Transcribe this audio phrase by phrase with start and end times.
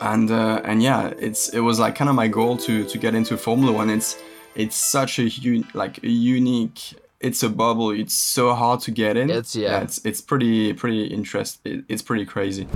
[0.00, 3.14] and uh, and yeah, it's it was like kind of my goal to to get
[3.14, 3.90] into Formula One.
[3.90, 4.16] It's
[4.54, 6.94] it's such a un- like a unique.
[7.20, 7.90] It's a bubble.
[7.90, 9.28] It's so hard to get in.
[9.30, 9.80] It's- yeah.
[9.80, 11.60] it's it's pretty pretty interest.
[11.64, 12.68] It, it's pretty crazy.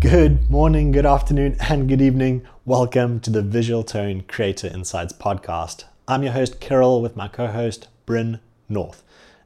[0.00, 2.42] Good morning, good afternoon, and good evening.
[2.64, 5.84] Welcome to the Visual Tone Creator Insights podcast.
[6.08, 9.02] I'm your host, Kirill, with my co host, Bryn North.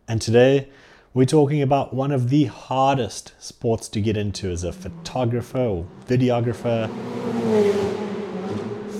[0.07, 0.69] And today
[1.15, 5.87] we're talking about one of the hardest sports to get into as a photographer or
[6.09, 6.89] videographer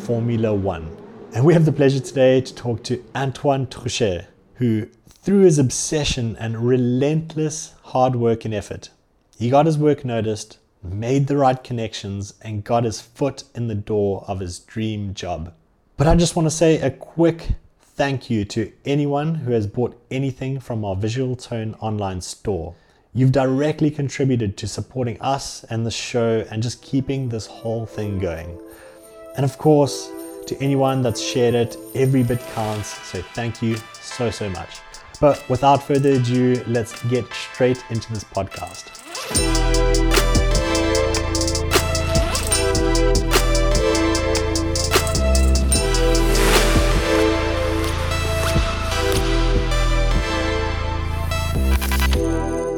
[0.07, 0.97] Formula One.
[1.35, 6.37] And we have the pleasure today to talk to Antoine Trochet, who, through his obsession
[6.39, 8.91] and relentless hard work and effort,
[9.37, 13.75] he got his work noticed, made the right connections, and got his foot in the
[13.75, 15.53] door of his dream job.
[15.97, 17.57] But I just want to say a quick
[17.95, 22.75] thank you to anyone who has bought anything from our Visual Tone online store.
[23.15, 28.19] You've directly contributed to supporting us and the show and just keeping this whole thing
[28.19, 28.59] going.
[29.37, 30.11] And of course,
[30.47, 32.89] to anyone that's shared it, every bit counts.
[33.07, 34.81] So thank you so, so much.
[35.21, 38.91] But without further ado, let's get straight into this podcast.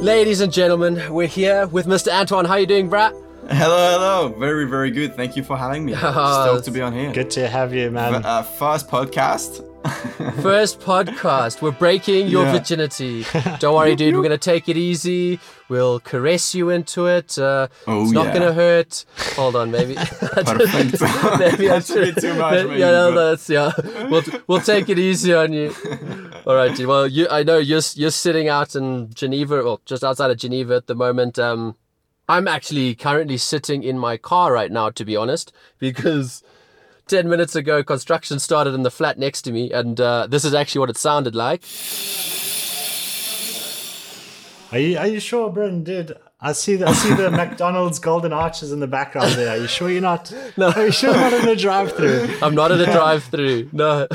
[0.06, 2.12] Ladies and gentlemen, we're here with Mr.
[2.12, 2.44] Antoine.
[2.44, 3.10] How you doing, Brad?
[3.50, 4.28] Hello, hello.
[4.38, 5.16] Very very good.
[5.16, 5.94] Thank you for having me.
[5.96, 7.12] Stoked to be on here.
[7.12, 8.24] Good to have you, man.
[8.24, 9.64] Uh, first podcast.
[10.42, 11.62] First podcast.
[11.62, 12.52] We're breaking your Yeah.
[12.58, 13.24] virginity.
[13.58, 14.14] Don't worry, dude.
[14.14, 15.38] We're gonna take it easy.
[15.68, 17.38] We'll caress you into it.
[17.38, 18.32] Uh, Oh, it's not yeah.
[18.34, 19.04] gonna hurt.
[19.36, 19.94] Hold on, maybe.
[20.20, 21.00] Perfect.
[21.38, 23.72] maybe I should- too much, maybe, yeah, no, but- that's yeah.
[24.10, 25.74] We'll we'll take it easy on you.
[26.46, 26.86] All right, dude.
[26.86, 30.76] Well, you I know you're you're sitting out in Geneva, or just outside of Geneva
[30.76, 31.38] at the moment.
[31.38, 31.76] Um,
[32.28, 36.42] I'm actually currently sitting in my car right now, to be honest, because
[37.08, 40.54] 10 minutes ago construction started in the flat next to me, and uh, this is
[40.54, 41.62] actually what it sounded like.
[44.72, 45.84] Are you are you sure, Bryn?
[45.84, 49.50] Dude, I see the I see the McDonald's golden arches in the background there.
[49.50, 50.32] Are you sure you're not?
[50.56, 50.70] No.
[50.70, 52.38] Are you sure you're not in the drive-through?
[52.42, 54.08] I'm not in a drive through, no.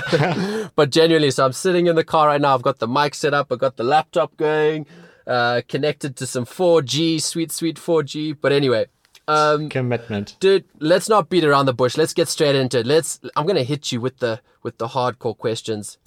[0.76, 2.54] but genuinely, so I'm sitting in the car right now.
[2.54, 4.86] I've got the mic set up, I've got the laptop going,
[5.26, 8.36] uh, connected to some 4G, sweet, sweet 4G.
[8.42, 8.88] But anyway,
[9.32, 10.36] um, Commitment.
[10.40, 13.64] dude let's not beat around the bush let's get straight into it let's i'm gonna
[13.74, 14.34] hit you with the
[14.64, 15.98] with the hardcore questions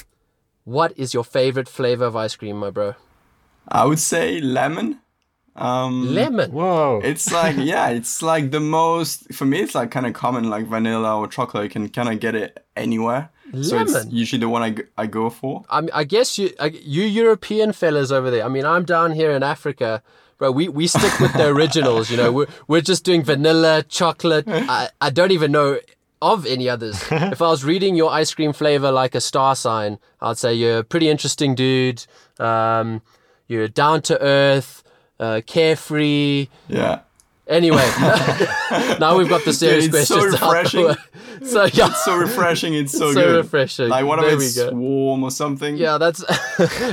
[0.64, 2.94] what is your favorite flavor of ice cream my bro
[3.66, 5.00] I would say lemon.
[5.56, 7.00] Um, lemon Whoa.
[7.02, 9.60] It's like yeah, it's like the most for me.
[9.60, 11.64] It's like kind of common, like vanilla or chocolate.
[11.64, 13.30] You can kind of get it anywhere.
[13.62, 14.10] So it's Lemon?
[14.10, 15.62] usually the one I, g- I go for.
[15.70, 19.12] I, mean, I guess you I, you european fellas over there i mean i'm down
[19.12, 20.02] here in africa
[20.38, 22.32] bro we, we stick with the originals you know.
[22.32, 24.44] We're, we're just doing vanilla chocolate.
[24.48, 25.78] I, I don't even know
[26.22, 27.02] of any others.
[27.10, 30.78] If i was reading your ice cream flavor like a star sign i'd say you're
[30.78, 32.06] a pretty interesting dude.
[32.38, 33.02] Um,
[33.46, 34.82] you're down to earth
[35.20, 36.48] uh, carefree.
[36.68, 37.00] Yeah,
[37.46, 37.76] Anyway,
[39.00, 40.96] now we've got the serious it's so questions the refreshing.
[41.44, 42.74] So yeah, it's so refreshing.
[42.74, 43.36] It's so, So good.
[43.44, 43.88] refreshing.
[43.88, 45.76] Like what if There we it's warm or something?
[45.76, 46.24] yeah, that's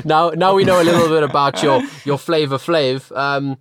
[0.04, 0.30] now.
[0.32, 3.16] Now we know a little bit about your your flavor flav.
[3.16, 3.58] Um,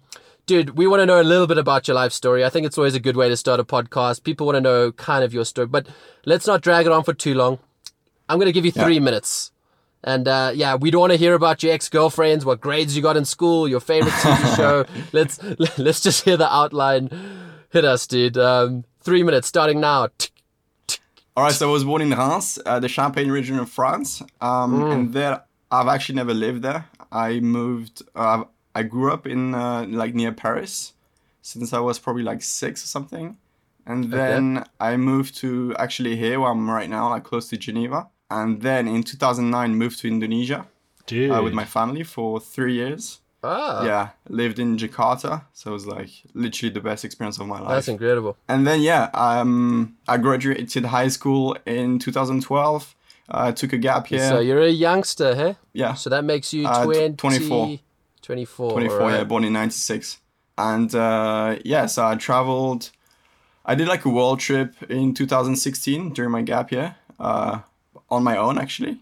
[0.47, 2.45] dude, we want to know a little bit about your life story.
[2.45, 4.25] I think it's always a good way to start a podcast.
[4.25, 5.87] People want to know kind of your story, but
[6.25, 7.59] let's not drag it on for too long.
[8.29, 9.53] I'm gonna give you three minutes.
[10.03, 13.17] And uh, yeah, we don't want to hear about your ex-girlfriends, what grades you got
[13.17, 14.87] in school, your favorite TV show.
[15.13, 15.39] let's
[15.79, 17.11] let's just hear the outline.
[17.71, 18.39] Hit us, dude.
[18.39, 20.09] Um, three minutes starting now.
[21.37, 24.73] All right, so I was born in Reims, uh, the Champagne region of France, um,
[24.83, 24.93] Mm.
[24.93, 26.87] and there I've actually never lived there.
[27.13, 28.03] I moved.
[28.15, 28.45] Uh,
[28.75, 30.93] I grew up in uh, like near Paris
[31.43, 33.37] since I was probably like six or something,
[33.87, 38.09] and then I moved to actually here where I'm right now, like close to Geneva,
[38.31, 40.67] and then in 2009 moved to Indonesia
[41.11, 43.19] uh, with my family for three years.
[43.43, 47.59] Ah, Yeah, lived in Jakarta, so it was like literally the best experience of my
[47.59, 47.71] life.
[47.71, 48.37] that's incredible.
[48.49, 52.95] And then yeah, um, I graduated high school in 2012.
[53.33, 54.29] I took a gap year.
[54.29, 55.55] So you're a youngster, huh?
[55.73, 57.79] yeah, So that makes you Uh, 20, 24.
[58.23, 58.73] 24.
[58.73, 59.01] 24.
[59.01, 59.15] alright.
[59.19, 60.19] Yeah, born in '96.
[60.59, 62.91] And uh, yeah, so I traveled.
[63.65, 67.61] I did like a world trip in 2016 during my gap year, uh,
[68.11, 68.99] on my own actually.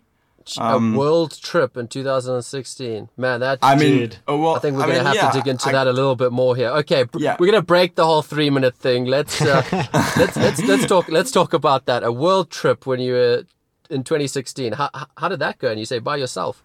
[0.59, 3.09] a world trip in 2016.
[3.19, 4.17] Man, that Um, I mean, Dude.
[4.27, 5.87] oh, well, I think we're I gonna mean, have yeah, to dig into I- that
[5.87, 6.71] a little bit more here.
[6.71, 7.37] Okay, Yeah.
[7.39, 9.05] we're gonna break the whole three minute thing.
[9.05, 9.63] Let's uh,
[10.17, 12.03] let's let's let's talk let's talk about that.
[12.03, 13.45] A world trip when you were
[13.91, 14.73] in 2016.
[14.73, 15.69] How how- how did that go?
[15.71, 16.63] And you say by yourself.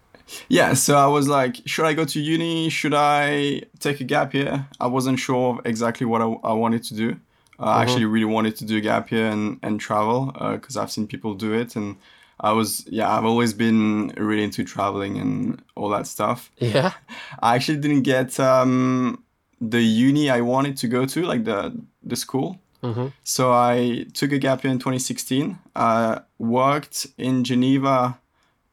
[0.48, 2.70] Yeah, so I was like, should I go to uni?
[2.70, 4.66] Should I take a gap year?
[4.80, 7.16] I wasn't sure of exactly what I, I wanted to do.
[7.58, 11.06] I actually really wanted to do a gap year and, and travel because I've seen
[11.06, 11.76] people do it.
[11.76, 11.96] And
[12.40, 16.50] I was, yeah, I've always been really into traveling and all that stuff.
[16.58, 16.92] Yeah.
[17.40, 19.22] I actually didn't get um,
[19.60, 21.72] the uni I wanted to go to, like the,
[22.02, 22.60] the school.
[23.22, 25.58] So I took a gap year in 2016.
[25.74, 28.18] Uh, worked in Geneva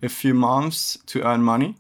[0.04, 1.78] a few months to earn money.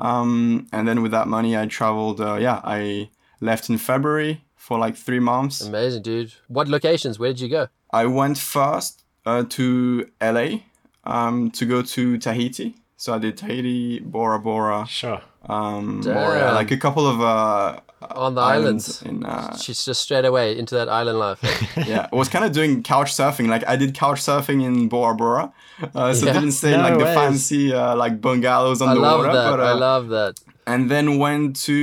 [0.00, 2.20] Um, and then with that money, I traveled.
[2.20, 3.10] Uh, yeah, I
[3.40, 5.60] left in February for like three months.
[5.60, 6.34] Amazing, dude.
[6.48, 7.18] What locations?
[7.18, 7.68] Where did you go?
[7.92, 10.60] I went first uh, to LA
[11.08, 12.76] um, to go to Tahiti.
[12.96, 15.20] So I did Tahiti, Bora Bora, Sure.
[15.48, 16.16] um, Damn.
[16.16, 17.78] Moorea, like a couple of uh,
[18.26, 19.02] On the islands.
[19.02, 19.02] islands.
[19.02, 21.40] In uh, She's just straight away into that island life.
[21.86, 23.46] yeah, I was kind of doing couch surfing.
[23.48, 25.52] Like I did couch surfing in Bora Bora,
[25.94, 26.32] uh, so Yeah.
[26.32, 29.20] I didn't stay in No like the fancy uh, like bungalows on I the love
[29.20, 29.32] water.
[29.32, 29.50] that.
[29.50, 30.34] But, I uh, love that.
[30.66, 31.76] and then went to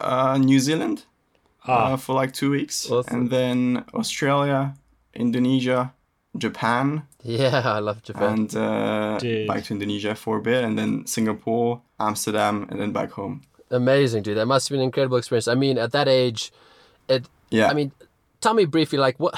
[0.00, 1.04] uh, New Zealand
[1.66, 1.94] Ah.
[1.94, 3.14] uh, for like two weeks, Awesome.
[3.14, 4.74] and then Australia,
[5.14, 5.94] Indonesia,
[6.36, 8.32] Japan, Yeah, I love Japan.
[8.32, 9.18] and uh,
[9.48, 13.42] back to Indonesia for a bit, and then Singapore, Amsterdam, and then back home.
[13.70, 14.36] Amazing, dude.
[14.36, 15.48] That must have been an incredible experience.
[15.48, 16.52] I mean, at that age,
[17.08, 17.26] it.
[17.50, 17.92] Yeah, I mean,
[18.40, 19.34] tell me briefly, like what.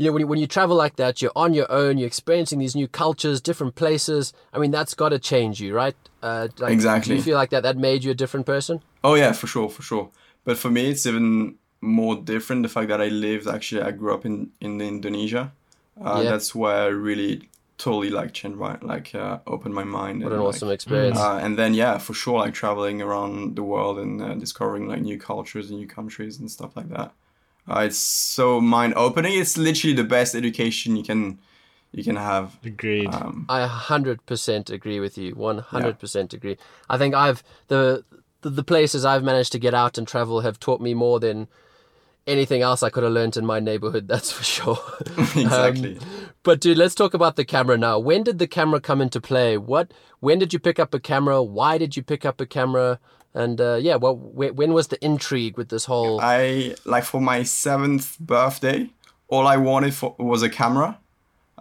[0.00, 1.98] You know, when you, when you travel like that, you're on your own.
[1.98, 4.32] You're experiencing these new cultures, different places.
[4.52, 5.96] I mean, that's got to change you, right?
[6.22, 7.16] Uh, like, Do Exactly.
[7.16, 7.64] you feel like that?
[7.64, 8.80] That made you a different person?
[9.02, 10.10] Oh yeah, for sure, for sure.
[10.44, 12.62] But for me, it's even more different.
[12.62, 15.50] The fact that I lived, actually, I grew up in in Indonesia.
[16.00, 16.30] Uh, Yeah.
[16.30, 20.22] That's where I really totally like changed my like uh, opened my mind.
[20.22, 21.18] What and, an like, awesome experience.
[21.18, 25.00] Uh, and then yeah, for sure, like traveling around the world and uh, discovering like
[25.00, 27.12] new cultures and new countries and stuff like that.
[27.68, 29.38] Uh, it's so mind opening.
[29.38, 31.38] It's literally the best education you can
[31.92, 32.58] you can have.
[32.64, 33.12] Agreed.
[33.14, 35.34] Um, I hundred percent agree with you.
[35.34, 36.56] One hundred percent agree.
[36.88, 38.04] I think I've the,
[38.42, 41.48] the the places I've managed to get out and travel have taught me more than
[42.28, 44.06] anything else I could have learnt in my neighborhood.
[44.12, 44.78] That's for sure.
[45.36, 45.98] exactly.
[46.42, 47.98] But dude, let's talk about the camera now.
[47.98, 49.56] When did the camera come into play?
[49.58, 49.92] What?
[50.20, 51.42] When did you pick up a camera?
[51.42, 53.00] Why did you pick up a camera?
[53.34, 56.20] And uh, yeah, well, wh- when was the intrigue with this whole?
[56.20, 58.88] I like for my seventh birthday,
[59.28, 60.98] all I wanted for was a camera.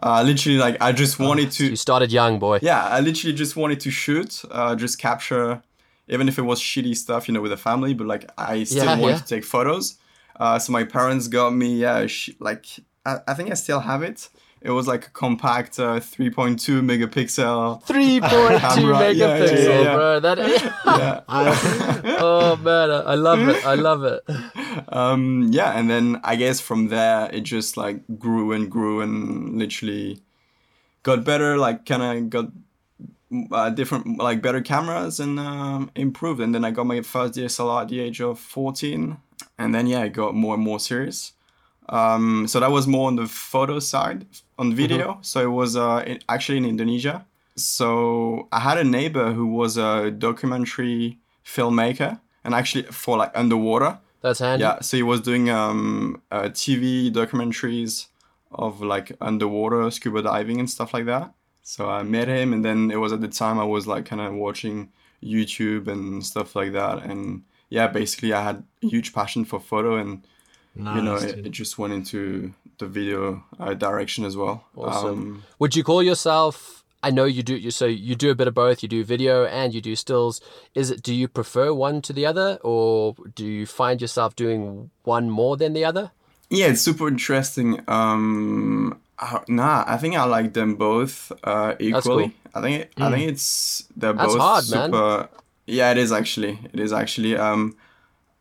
[0.01, 1.69] Uh, literally, like I just wanted to.
[1.71, 2.59] you started young, boy.
[2.61, 5.61] Yeah, I literally just wanted to shoot, uh, just capture,
[6.07, 7.93] even if it was shitty stuff, you know, with the family.
[7.95, 9.19] But like, I still Yeah, wanted yeah.
[9.19, 9.97] to take photos.
[10.39, 12.65] Uh, so my parents got me, yeah, sh- like
[13.05, 14.29] I, I think I still have it.
[14.61, 17.83] It was like a compact uh, 3.2 megapixel.
[17.87, 19.95] Three point two Camera, yeah, megapixel, yeah, yeah.
[19.95, 20.19] bro.
[20.19, 20.37] That.
[20.87, 21.21] Yeah.
[22.19, 23.65] oh man, I love it.
[23.65, 24.23] I love it.
[24.91, 29.59] um, yeah, and then I guess from there it just like grew and grew and
[29.59, 30.21] literally
[31.03, 31.57] got better.
[31.57, 32.51] Like kind of got
[33.51, 36.41] uh, different like better cameras and um, improved.
[36.41, 39.17] And then I got my first DSLR at the age of fourteen,
[39.57, 41.33] and then yeah, I got more and more serious.
[41.89, 44.25] Um, so that was more on the photo side
[44.59, 45.19] on video.
[45.21, 47.25] So it was uh, in, actually in Indonesia.
[47.55, 53.99] So I had a neighbor who was a documentary filmmaker and actually for like underwater.
[54.21, 54.63] That's handy.
[54.63, 58.07] Yeah, so he was doing um, uh, TV documentaries
[58.51, 61.33] of like underwater scuba diving and stuff like that.
[61.63, 64.21] So I met him, and then it was at the time I was like kind
[64.21, 64.89] of watching
[65.21, 67.03] YouTube and stuff like that.
[67.03, 70.25] And yeah, basically I had a huge passion for photo, and
[70.75, 74.65] you know it, it just went into the video uh, direction as well.
[74.75, 75.09] Awesome.
[75.09, 76.83] Um, Would you call yourself?
[77.03, 77.55] I know you do.
[77.55, 78.81] You so you do a bit of both.
[78.83, 80.41] You do video and you do stills.
[80.73, 81.03] Is it?
[81.03, 85.57] Do you prefer one to the other, or do you find yourself doing one more
[85.57, 86.11] than the other?
[86.49, 87.83] Yeah, it's super interesting.
[87.87, 92.35] Um, uh, nah, I think I like them both uh, equally.
[92.53, 95.27] I think it, I think it's they're That's both hard, man.
[95.67, 95.77] Super.
[95.77, 96.59] Yeah, it is actually.
[96.73, 97.35] It is actually.
[97.37, 97.75] Um,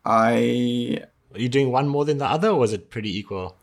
[0.05, 1.01] I
[1.33, 3.55] Are you doing one more than the other, or was it pretty equal?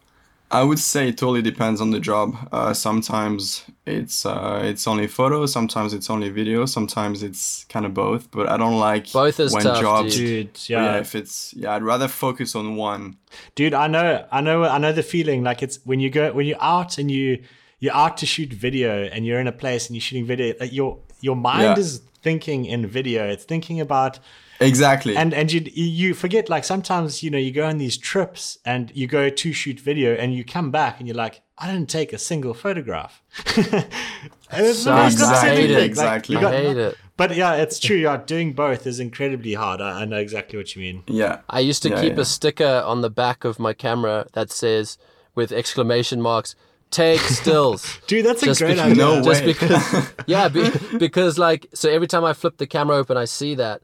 [0.50, 2.37] I would say it totally depends on the job.
[2.52, 5.47] Uh, sometimes it's uh, it's only photo.
[5.47, 6.66] Sometimes it's only video.
[6.66, 8.30] Sometimes it's kind of both.
[8.30, 10.14] But I don't like Both is when tough, jobs.
[10.14, 10.52] dude.
[10.52, 10.85] Dude, Yeah.
[10.85, 11.00] yeah.
[11.00, 13.16] if it's yeah, I'd rather focus on one.
[13.56, 15.42] Dude, I know, I know, I know the feeling.
[15.42, 17.42] Like it's when you go, when you're out and you
[17.80, 20.54] you're out to shoot video, and you're in a place and you're shooting video.
[20.61, 21.78] Like your your mind Yeah.
[21.78, 23.21] is thinking in video.
[23.28, 24.19] It's thinking about
[24.61, 25.16] Exactly.
[25.16, 28.90] and and you you forget like sometimes you know you go on these trips and
[28.95, 32.12] you go to shoot video and you come back and you're like I didn't take
[32.12, 33.23] a single photograph.
[33.57, 35.43] and it's the most Sucks.
[35.45, 35.75] I hate it.
[35.78, 36.33] Like, Exactly.
[36.35, 36.97] you I got- hate it.
[37.16, 37.97] But yeah, it's true.
[37.97, 39.81] Yeah, doing both is incredibly hard.
[39.81, 41.04] I, I know exactly what you mean.
[41.07, 41.43] yeah.
[41.49, 42.23] I used to Yeah, keep yeah.
[42.23, 44.99] a sticker on the back of my camera that says
[45.37, 46.57] with exclamation marks
[46.94, 48.94] take stills Dude, that's a great because- idea.
[48.94, 49.46] No just way.
[49.52, 53.54] because yeah be, because like so every time i flip the camera open i see
[53.56, 53.82] that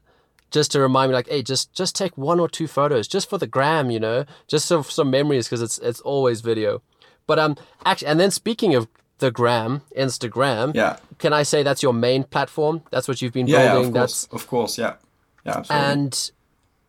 [0.51, 3.37] just to remind me, like, hey, just just take one or two photos, just for
[3.37, 6.81] the gram, you know, just so some memories, because it's it's always video.
[7.25, 8.89] But um, actually, and then speaking of
[9.19, 10.97] the gram, Instagram, Yeah.
[11.19, 12.81] can I say that's your main platform?
[12.91, 13.87] That's what you've been Yeah, yeah, building.
[13.91, 14.95] of that's course, of course, yeah,
[15.45, 15.87] yeah, absolutely.
[15.93, 16.31] and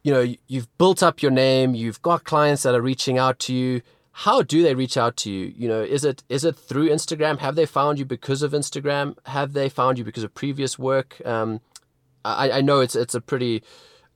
[0.03, 3.55] you know you've built up your name you've got clients that are reaching out to
[3.55, 3.81] you
[4.13, 5.53] how do they reach out to you?
[5.57, 7.39] You know is it is it through instagram?
[7.39, 9.17] Have they found you because of instagram?
[9.27, 11.21] Have they found you because of previous work?
[11.25, 11.61] Um,
[12.25, 13.63] I, I know it's it's a pretty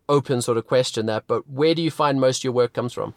[0.08, 2.92] open sort of question that but where do you find most of your work comes
[2.92, 3.14] from?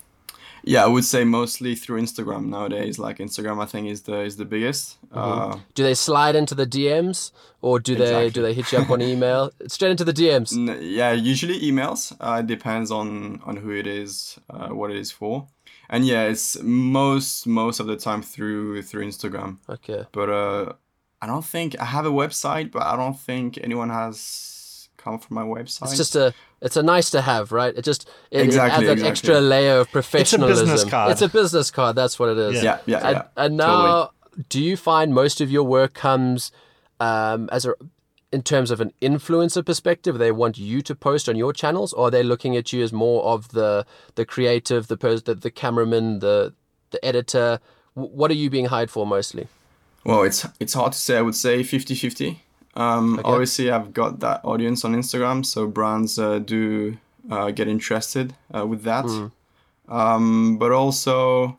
[0.63, 2.99] Yeah, I would say mostly through Instagram nowadays.
[2.99, 4.97] Like Instagram, I think is the is the biggest.
[5.09, 5.17] Mm-hmm.
[5.17, 7.31] Uh, do they slide into the dms
[7.61, 9.51] or do they do they hit you up on email?
[9.67, 12.15] Straight into the dms yeah usually emails.
[12.19, 15.47] Uh, it depends on on who it is uh, what it is for
[15.89, 19.57] and yeah it's most most of the time through through instagram.
[19.69, 20.05] Okay.
[20.11, 20.73] But uh
[21.21, 25.35] i don't think i have a website but i don't think anyone has come from
[25.35, 25.83] my website.
[25.83, 27.73] It's just a it's a nice to have right?
[27.75, 31.11] It just it, Exactly, it adds an extra layer of professionalism It's a business card.
[31.11, 32.63] it's a business card that's what it is.
[32.63, 33.43] Yeah yeah and, yeah.
[33.43, 34.11] and now
[34.49, 36.51] do you find most of your work comes
[36.99, 37.73] um, as a
[38.31, 42.07] in terms of an influencer perspective they want you to post on your channels or
[42.07, 45.51] are they looking at you as more of the the creative the pers- the, the
[45.51, 46.53] cameraman the
[46.91, 47.59] the editor?
[47.95, 49.47] W- what are you being hired for mostly?
[50.03, 51.17] Well it's it's hard to say.
[51.17, 52.41] I would say 50 50
[52.75, 56.97] um obviously i've got that audience on instagram so brands uh, do
[57.31, 59.05] uh, get interested uh, with that.
[59.87, 61.57] Um but also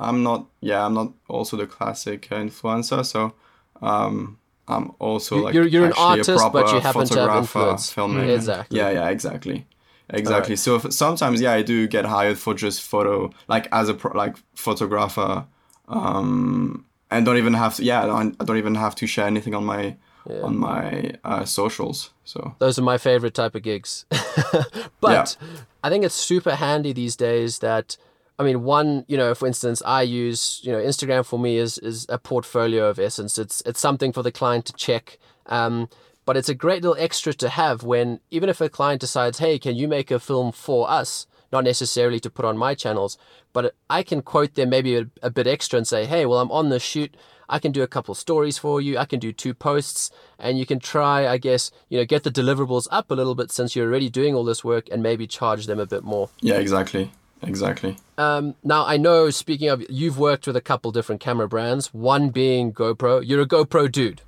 [0.00, 3.34] i'm not yeah i'm not also the classic uh, influencer so
[3.80, 4.38] um
[4.68, 7.94] i'm also like you're- you're an artist, but proper you happen to have photographer, influence.
[7.94, 8.34] filmmaker.
[8.34, 8.78] Exactly.
[8.78, 9.66] yeah yeah exactly
[10.10, 13.94] exactly so if, sometimes yeah i do get hired for just photo like as a
[13.94, 15.44] pro, like photographer
[15.88, 19.26] um and don't even have to yeah i don't, I don't even have to share
[19.26, 19.96] anything on my
[20.42, 24.06] on my uh, socials so those are my favorite type of gigs.
[25.00, 25.36] but
[25.84, 27.96] I think it's super handy these days that
[28.38, 31.78] I mean one, you know, for instance, I use, you know, Instagram for me is
[31.78, 33.38] is a portfolio of essence.
[33.38, 35.18] It's it's something for the client to check.
[35.46, 35.88] Um
[36.26, 39.58] but it's a great little extra to have when even if a client decides, "Hey,
[39.58, 43.16] can you make a film for us?" not necessarily to put on my channels,
[43.52, 46.50] but I can quote them maybe a, a bit extra and say, "Hey, well, I'm
[46.50, 47.16] on this shoot.
[47.48, 48.98] I can do a couple stories for you.
[48.98, 52.30] I can do two posts, and you can try, I guess, you know, get the
[52.30, 55.66] deliverables up a little bit since you're already doing all this work, and maybe charge
[55.66, 57.10] them a bit more." yeah exactly
[57.46, 59.30] exactly Um, now I know.
[59.30, 61.92] Speaking of, you've worked with a couple different camera brands.
[61.94, 63.22] One being GoPro.
[63.26, 64.22] You're a GoPro dude,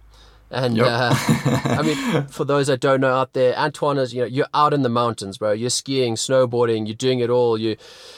[0.50, 0.86] and Yep.
[0.86, 1.14] uh,
[1.78, 4.12] I mean, for those that don't know out there, Antoine is.
[4.14, 5.52] You know, you're out in the mountains, bro.
[5.52, 6.86] You're skiing, snowboarding.
[6.86, 7.56] You're doing it all.
[7.58, 7.76] You,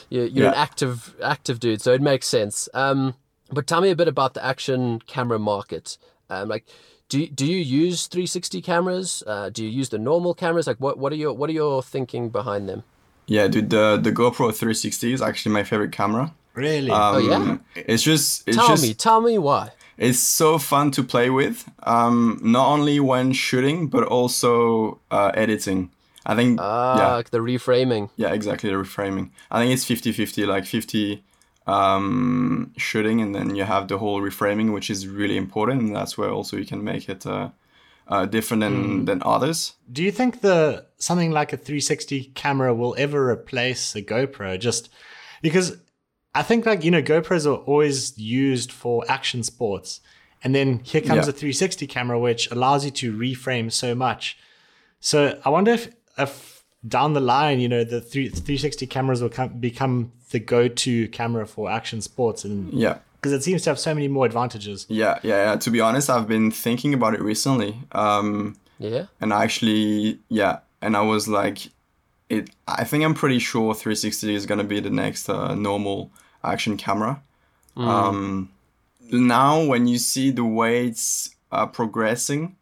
[0.09, 1.81] you you're an active active dude.
[1.81, 2.67] So it makes sense.
[2.73, 3.15] Um,
[3.49, 5.97] but tell me a bit about the action camera market.
[6.29, 6.65] Um, like.
[7.11, 9.21] Do, you- do you use 360 cameras?
[9.27, 10.65] Uh, do you use the normal cameras?
[10.65, 12.83] Like what, what are your what are your thinking behind them?
[13.27, 16.91] Yeah dude the the gopro 360 is actually my favorite camera Really?
[16.91, 17.57] um, Oh, yeah?
[17.75, 19.71] it's just it's Tell just me, tell me why.
[19.97, 25.89] it's so fun to play with um not only when shooting but also uh, editing
[26.25, 28.09] i think Ah, yeah the reframing.
[28.17, 31.23] yeah exactly the reframing i think it's 50 50 like 50
[31.67, 36.17] um shooting and then you have the whole reframing which is really important and that's
[36.17, 37.49] where also you can make it uh,
[38.07, 42.95] uh different than than others Do you think the something like a 360 camera will
[42.97, 44.59] ever replace a GoPro?
[44.59, 44.89] Just
[45.41, 45.77] because
[46.33, 49.99] I think like you know GoPros are always used for action sports,
[50.43, 51.31] and then here comes Yeah.
[51.31, 54.37] a 360 camera which allows you to reframe so much.
[54.99, 59.29] So I wonder if if down the line, you know, the three, 360 cameras will
[59.29, 63.77] come, become the go-to camera for action sports, and yeah because it seems to have
[63.79, 64.85] so many more advantages.
[64.89, 69.05] yeah yeah yeah to be honest i've been thinking about it recently um Yeah.
[69.21, 71.69] and I actually yeah and i was like
[72.29, 76.09] it i think i'm pretty sure 360 is going to be the next uh, normal
[76.43, 77.21] action camera
[77.77, 78.49] um
[79.11, 82.55] now when you see the way it's uh, progressing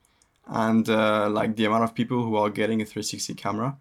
[0.48, 3.78] and uh, like the amount of people who are getting a 360 camera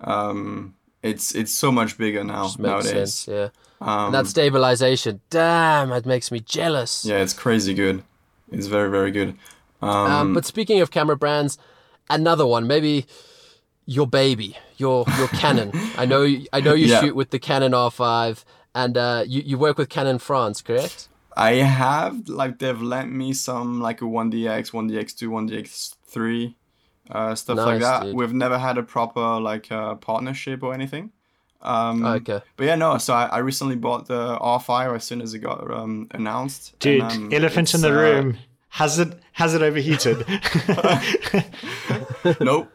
[0.00, 0.74] um
[1.10, 3.28] it's it's so much bigger now nowadays sense.
[3.28, 3.48] Yeah.
[3.80, 7.04] um, and that stabilization, damn, it makes me jealous.
[7.04, 8.02] yeah it's crazy good
[8.50, 9.30] it's very very good
[9.82, 11.58] um, Um, but speaking of camera brands,
[12.08, 13.04] another one, maybe
[13.86, 15.68] your baby, your your Canon.
[15.98, 16.22] I know
[16.56, 17.00] I know you Yeah.
[17.00, 18.44] shoot with the Canon R5,
[18.74, 21.08] and uh, you you work with Canon France, correct?
[21.36, 26.54] I have like they've lent me some like a 1DX, 1DX2, 1DX3,
[27.10, 28.02] uh, stuff like that.
[28.04, 28.14] dude.
[28.16, 31.10] We've never had a proper like uh, partnership or anything.
[31.62, 32.40] Um, Okay.
[32.56, 32.98] But yeah, no.
[32.98, 36.78] So I, I recently bought the R5 as soon as it got um, announced.
[36.78, 38.38] Dude, and, um, elephant in the uh, room.
[38.68, 40.18] Has it has it overheated?
[42.40, 42.70] nope.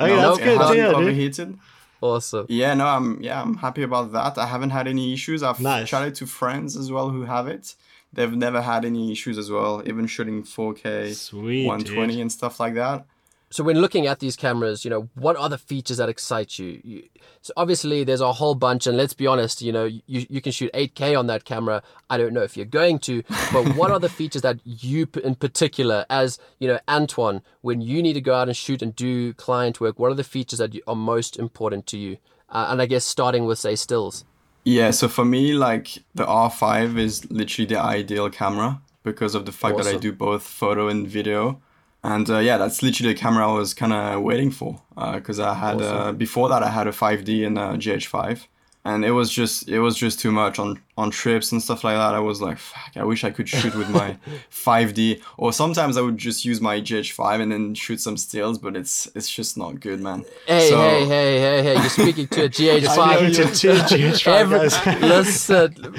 [0.00, 0.58] Okay, No, that's it good.
[0.58, 0.94] hasn't Yeah, dude.
[0.94, 1.58] overheated.
[2.00, 2.46] Awesome.
[2.48, 4.38] Yeah, no, I'm yeah, I'm happy about that.
[4.38, 5.42] I haven't had any issues.
[5.42, 5.88] I've Nice.
[5.88, 7.74] chatted to friends as well who have it.
[8.12, 12.20] They've never had any issues as well, even shooting 4K, Sweet, 120 dude.
[12.22, 13.04] and stuff like that.
[13.50, 16.80] So when looking at these cameras, you know, what are the features that excite you?
[16.84, 17.02] you
[17.40, 20.52] so obviously there's a whole bunch, and let's be honest, you know, you, you can
[20.52, 21.82] shoot 8K on that camera.
[22.10, 25.34] I don't know if you're going to, but what are the features that you in
[25.34, 29.32] particular, as you know, Antoine, when you need to go out and shoot and do
[29.34, 32.18] client work, what are the features that are most important to you?
[32.50, 34.24] Uh, and I guess starting with say stills.
[34.64, 39.52] Yeah, so for me, like the R5 is literally the ideal camera because of the
[39.52, 41.62] fact that I do both photo and video.
[42.04, 44.80] And uh, yeah, that's literally the camera I was kind of waiting for
[45.14, 48.46] because I had uh, before that I had a 5D and a GH5,
[48.84, 51.96] and it was just it was just too much on on trips and stuff like
[51.96, 52.14] that.
[52.14, 54.16] I was like, fuck, I wish I could shoot with my
[54.52, 58.76] 5D, or sometimes I would just use my GH5 and then shoot some stills, but
[58.76, 60.24] it's it's just not good, man.
[60.46, 61.74] Hey, So- hey, hey, hey, hey!
[61.80, 63.16] You're speaking to a GH5.
[63.16, 65.94] Speaking to two GH5 every, listen,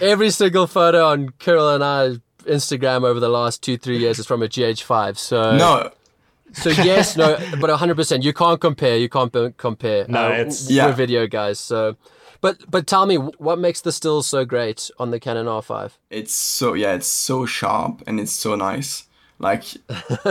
[0.00, 2.12] every single photo on Kirill and I
[2.46, 5.16] Instagram over the last two three years is from a GH5.
[5.18, 5.90] So No,
[6.52, 7.94] so yes, no, but 100.
[7.96, 8.96] percent You can't compare.
[8.96, 10.06] You can't b- compare.
[10.08, 10.92] No, Uh, it's- we're Yeah.
[10.92, 11.58] video guys.
[11.58, 11.96] So,
[12.40, 15.92] but but tell me what makes the stills so great on the Canon R5.
[16.10, 19.04] it's so yeah it's so sharp and it's so nice
[19.38, 19.64] like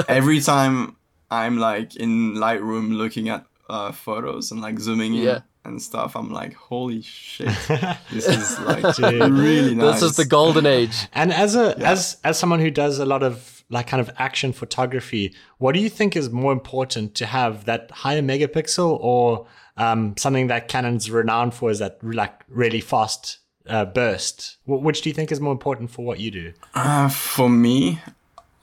[0.07, 0.95] every time
[1.31, 5.39] i'm like in lightroom looking at uh, photos and like zooming in Yeah.
[5.65, 7.47] And stuff i'm like holy shit
[8.11, 11.07] this is like really nice This is the golden age.
[11.13, 14.51] And as a as as someone who does a lot of like kind of action
[14.53, 20.15] photography, what do you think is more important to have that higher megapixel or um,
[20.17, 24.57] something that Canon's renowned for is that like really fast uh, burst?
[24.65, 26.53] Wh- Which do you think is more important for what you do?
[26.75, 27.99] Uh, for me,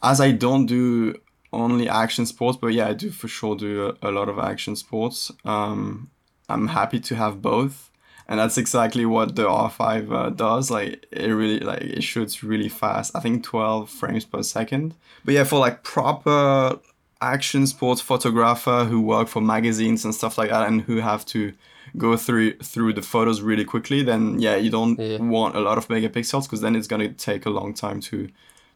[0.03, 1.15] as I don't do
[1.53, 4.77] only action sports, but yeah, I do for sure do a, a lot of action
[4.77, 5.33] sports.
[5.45, 6.11] Um,
[6.51, 7.91] I'm happy to have both,
[8.29, 10.71] and that's exactly what the R5 uh, does.
[10.71, 13.15] Like it really, like it shoots really fast.
[13.17, 14.95] I think 12 frames per second.
[15.25, 16.79] But yeah, for like proper
[17.21, 21.53] action sports photographer who work for magazines and stuff like that, and who have to
[21.97, 25.19] go through through the photos really quickly, then yeah, you don't Yeah.
[25.19, 28.29] want a lot of megapixels because then it's gonna take a long time to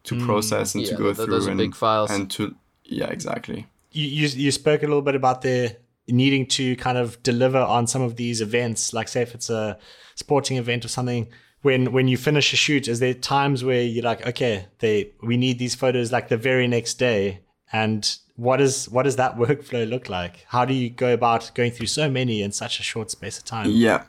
[0.05, 2.11] to process and Mm, Yeah, to go th- through those are and, big files.
[2.11, 5.77] and to yeah exactly You, you you spoke a little bit about the
[6.09, 9.79] needing to kind of deliver on some of these events, like say if it's a
[10.15, 11.29] sporting event or something.
[11.63, 15.37] When when you finish a shoot, is there times where you're like, okay, they we
[15.39, 17.41] need these photos like the very next day,
[17.73, 20.45] and what is what does that workflow look like?
[20.49, 23.45] How do you go about going through so many in such a short space of
[23.45, 23.71] time?
[23.71, 24.03] yeah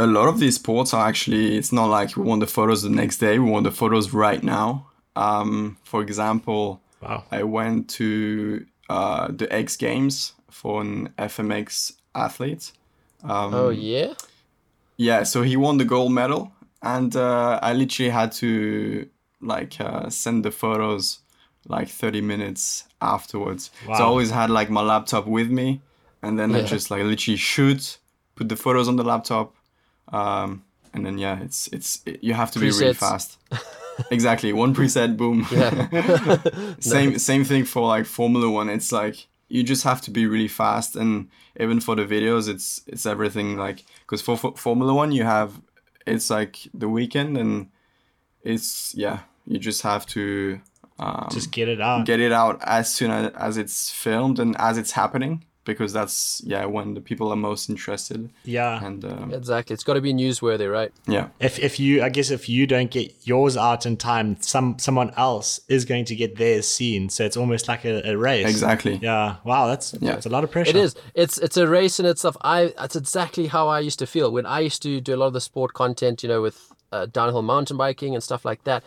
[0.00, 2.88] a lot of these sports are actually it's not like we want the photos the
[2.88, 7.24] next day we want the photos right now um, for example Wow.
[7.32, 12.72] i went to uh, the x games for an fmx athlete
[13.24, 14.14] um, Oh yeah.
[14.96, 19.08] Yeah, so he won the gold medal, and uh, I literally had to
[19.40, 21.20] like uh, send the photos
[21.68, 23.70] like 30 minutes afterwards.
[23.84, 25.82] So I always had like my laptop with me,
[26.22, 27.98] and then I just like literally shoot,
[28.34, 29.54] put the photos on the laptop,
[30.12, 33.38] um, and then yeah, it's it's it, you have to be really fast.
[34.10, 35.46] exactly, one preset, boom.
[35.52, 36.74] Yeah.
[36.80, 38.68] same same thing for like Formula One.
[38.68, 42.82] It's like you just have to be really fast, and even for the videos, it's
[42.86, 45.60] it's everything like because for, for Formula One you have
[46.06, 47.68] it's like the weekend, and
[48.42, 50.60] it's yeah you just have to
[50.98, 52.06] um, Just get it out.
[52.06, 56.42] get it out as soon as, as it's filmed and as it's happening because that's
[56.44, 58.84] yeah when the people are most interested yeah.
[58.84, 59.74] and um, Exactly.
[59.74, 60.90] It's got to be newsworthy, right?
[61.06, 64.78] yeah If if you I guess if you don't get yours out in time, some
[64.78, 67.10] someone else is going to get theirs seen.
[67.10, 68.48] So it's almost like a, a race.
[68.48, 69.36] exactly Yeah.
[69.44, 70.16] Wow, that's Yeah.
[70.16, 70.70] it's a lot of pressure.
[70.70, 70.96] It is.
[71.14, 72.36] It's it's a race in itself.
[72.40, 75.28] I that's exactly how I used to feel when I used to do a lot
[75.28, 76.22] of the sport content.
[76.22, 76.58] You know, with
[76.90, 78.82] uh, downhill mountain biking and stuff like that.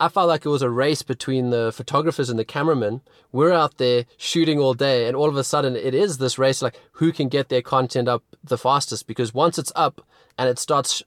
[0.00, 3.00] I felt like it was a race between the photographers and the cameramen.
[3.32, 6.62] We're out there shooting all day, and all of a sudden, it is this race
[6.62, 9.06] like who can get their content up the fastest.
[9.06, 10.00] Because once it's up
[10.38, 11.02] and it starts,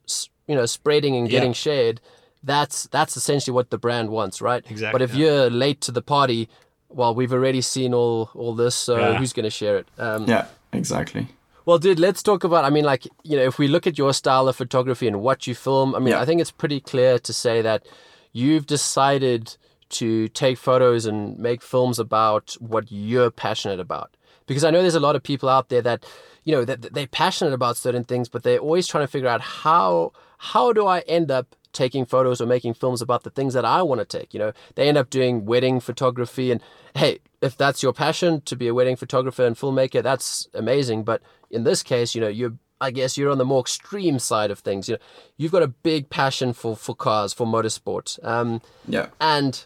[0.48, 1.54] you know, spreading and getting Yeah.
[1.54, 2.02] shared,
[2.44, 4.64] that's that's essentially what the brand wants, right?
[4.70, 5.26] Exactly, But if yeah.
[5.26, 6.50] you're late to the party,
[6.90, 9.18] well, we've already seen all all this, so Yeah.
[9.18, 9.88] who's going to share it?
[9.98, 11.28] Um, yeah exactly
[11.64, 12.66] well, dude, let's talk about.
[12.66, 15.46] I mean, like, you know, if we look at your style of photography and what
[15.46, 16.20] you film, I mean, Yeah.
[16.20, 17.84] I think it's pretty clear to say that
[18.32, 19.58] you've decided
[19.90, 24.16] to take photos and make films about what you're passionate about.
[24.46, 26.06] Because I know there's a lot of people out there that,
[26.44, 29.42] you know, that they're passionate about certain things, but they're always trying to figure out
[29.42, 33.64] how how do I end up taking photos or making films about the things that
[33.64, 34.34] I want to take.
[34.34, 36.62] You know, they end up doing wedding photography, and
[36.96, 41.04] hey, if that's your passion to be a wedding photographer and filmmaker, that's amazing.
[41.04, 44.52] But in this case, you know, you're I guess you're on the more extreme side
[44.52, 44.90] of things.
[44.90, 45.02] You know,
[45.38, 48.18] you've got a big passion for for cars, for motorsport.
[48.26, 49.08] Um, Yeah.
[49.22, 49.64] and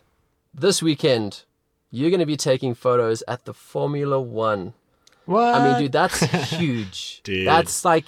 [0.54, 1.44] this weekend,
[1.92, 4.74] you're going to be taking photos at the Formula One.
[5.26, 5.56] What?
[5.56, 6.20] I mean, dude, that's
[6.52, 7.22] huge.
[7.24, 7.48] Dude.
[7.48, 8.06] That's like,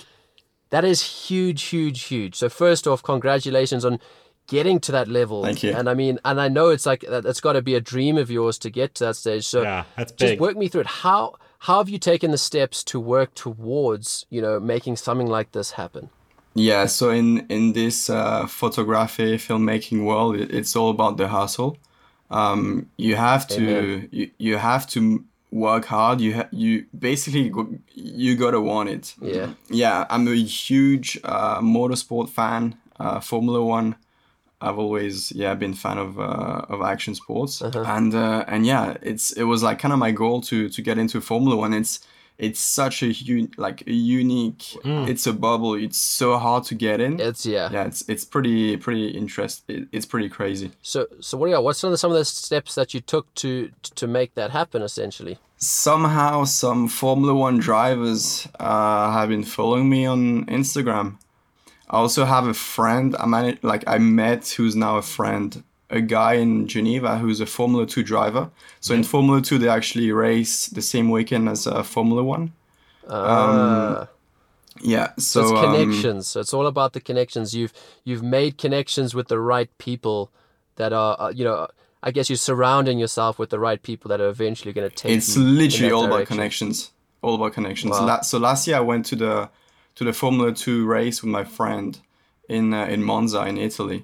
[0.69, 2.35] that is huge, huge, huge.
[2.35, 3.99] So first off, congratulations on
[4.47, 5.43] getting to that level.
[5.43, 5.73] Thank you.
[5.73, 8.17] And I mean, and I know it's like that- it's got to be a dream
[8.17, 9.45] of yours to get to that stage.
[9.47, 10.19] So Yeah, that's big.
[10.29, 10.87] just work me through it.
[10.87, 15.51] How how have you taken the steps to work towards you know making something like
[15.51, 16.09] this happen?
[16.53, 21.77] Yeah, so in in this uh, photography filmmaking world, it, it's all about the hustle.
[22.29, 26.19] Um, you have to you, you have to work hard.
[26.19, 29.15] You ha- you basically go, you gotta want it.
[29.21, 29.53] Yeah.
[29.69, 32.75] Yeah, I'm a huge uh, motorsport fan.
[32.99, 33.95] Uh, Formula One.
[34.59, 39.31] I've always yeah been fan of uh, of action sports and uh, and yeah it's
[39.33, 41.73] it was like kind of my goal to to get into Formula One.
[41.73, 41.99] It's
[42.37, 44.77] it's such a hu- like a unique.
[44.83, 45.73] It's a bubble.
[45.73, 47.19] It's so hard to get in.
[47.19, 47.69] It's yeah.
[47.71, 49.63] yeah, it's it's pretty pretty interest.
[49.67, 50.71] It, it's pretty crazy.
[50.81, 53.33] So so what are what's some of the, some of the steps that you took
[53.35, 55.39] to to make that happen essentially?
[55.59, 61.17] Somehow, some Formula One drivers uh, have been following me on Instagram.
[61.89, 66.01] I also have a friend I managed, like I met, who's now a friend, a
[66.01, 68.49] guy in Geneva who's a Formula Two driver.
[68.81, 72.51] So in Formula Two, they actually race the same weekend as uh, Formula One.
[73.07, 74.05] Uh,
[74.81, 76.27] Yeah, so it's um, connections.
[76.27, 77.55] So it's all about the connections.
[77.55, 77.73] You've
[78.03, 80.29] you've made connections with the right people
[80.75, 81.67] that are uh, you know
[82.03, 85.11] I guess you're surrounding yourself with the right people that are eventually going to take.
[85.17, 86.91] it's literally all about connections
[87.23, 88.21] all about connections Wow.
[88.21, 89.49] So last year i went to the
[89.97, 91.99] to the formula 2 race with my friend
[92.49, 94.03] in uh, in monza in italy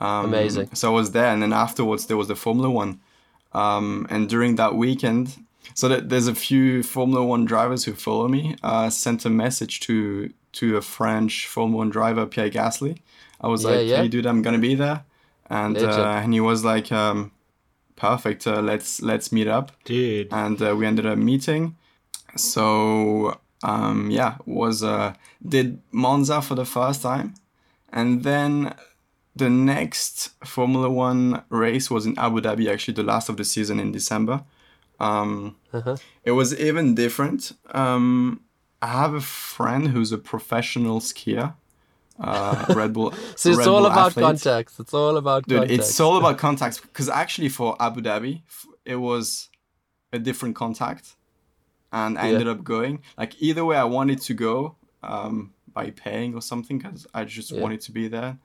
[0.00, 0.68] um, Amazing.
[0.74, 3.00] so i was there and then afterwards there was the formula 1
[3.52, 5.24] um, and during that weekend
[5.74, 9.80] so th- there's a few formula 1 drivers who follow me uh, sent a message
[9.80, 12.94] to to a french formula 1 driver pierre gasly
[13.40, 13.96] i was Yeah, like yeah.
[14.02, 15.04] hey dude i'm gonna be there
[15.48, 17.32] and uh, and he was like um,
[17.96, 20.28] perfect uh, let's let's meet up Dude.
[20.32, 21.74] and uh, we ended up meeting.
[22.36, 25.14] So um, yeah, was uh,
[25.46, 27.34] did Monza for the first time,
[27.92, 28.74] and then
[29.36, 32.70] the next Formula One race was in Abu Dhabi.
[32.72, 34.42] Actually, the last of the season in December.
[34.98, 35.96] Um, Uh-huh.
[36.24, 37.52] It was even different.
[37.72, 38.40] Um,
[38.82, 41.54] I have a friend who's a professional skier.
[42.18, 43.12] Uh, Red Bull.
[43.36, 44.24] So it's Red all Bull about athlete.
[44.24, 44.78] contacts.
[44.80, 45.88] It's all about Dude, contacts.
[45.90, 48.42] it's all about contacts because actually for Abu Dhabi,
[48.84, 49.48] it was
[50.12, 51.14] a different contact,
[51.92, 52.32] and I Yeah.
[52.34, 53.02] ended up going.
[53.18, 57.50] Like either way, I wanted to go um, by paying or something because I just
[57.52, 57.60] Yeah.
[57.62, 58.38] wanted to be there.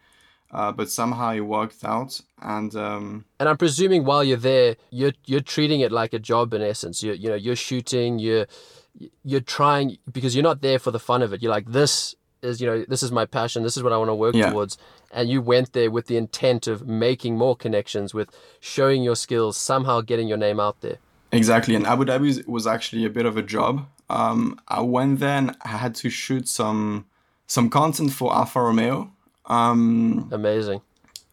[0.51, 5.13] Uh, but somehow it worked out, and um, and I'm presuming while you're there, you're
[5.25, 7.01] you're treating it like a job in essence.
[7.03, 8.45] You you know you're shooting, you're
[9.23, 11.41] you're trying because you're not there for the fun of it.
[11.41, 13.63] You're like this is you know this is my passion.
[13.63, 14.49] This is what I want to work Yeah.
[14.51, 14.77] towards.
[15.11, 18.29] And you went there with the intent of making more connections, with
[18.59, 20.99] showing your skills, somehow getting your name out there.
[21.35, 23.85] Exactly, and Abu Dhabi was actually a bit of a job.
[24.09, 27.05] Um, I went there and I had to shoot some
[27.47, 29.11] some content for Alfa Romeo.
[29.45, 30.81] Um, Amazing.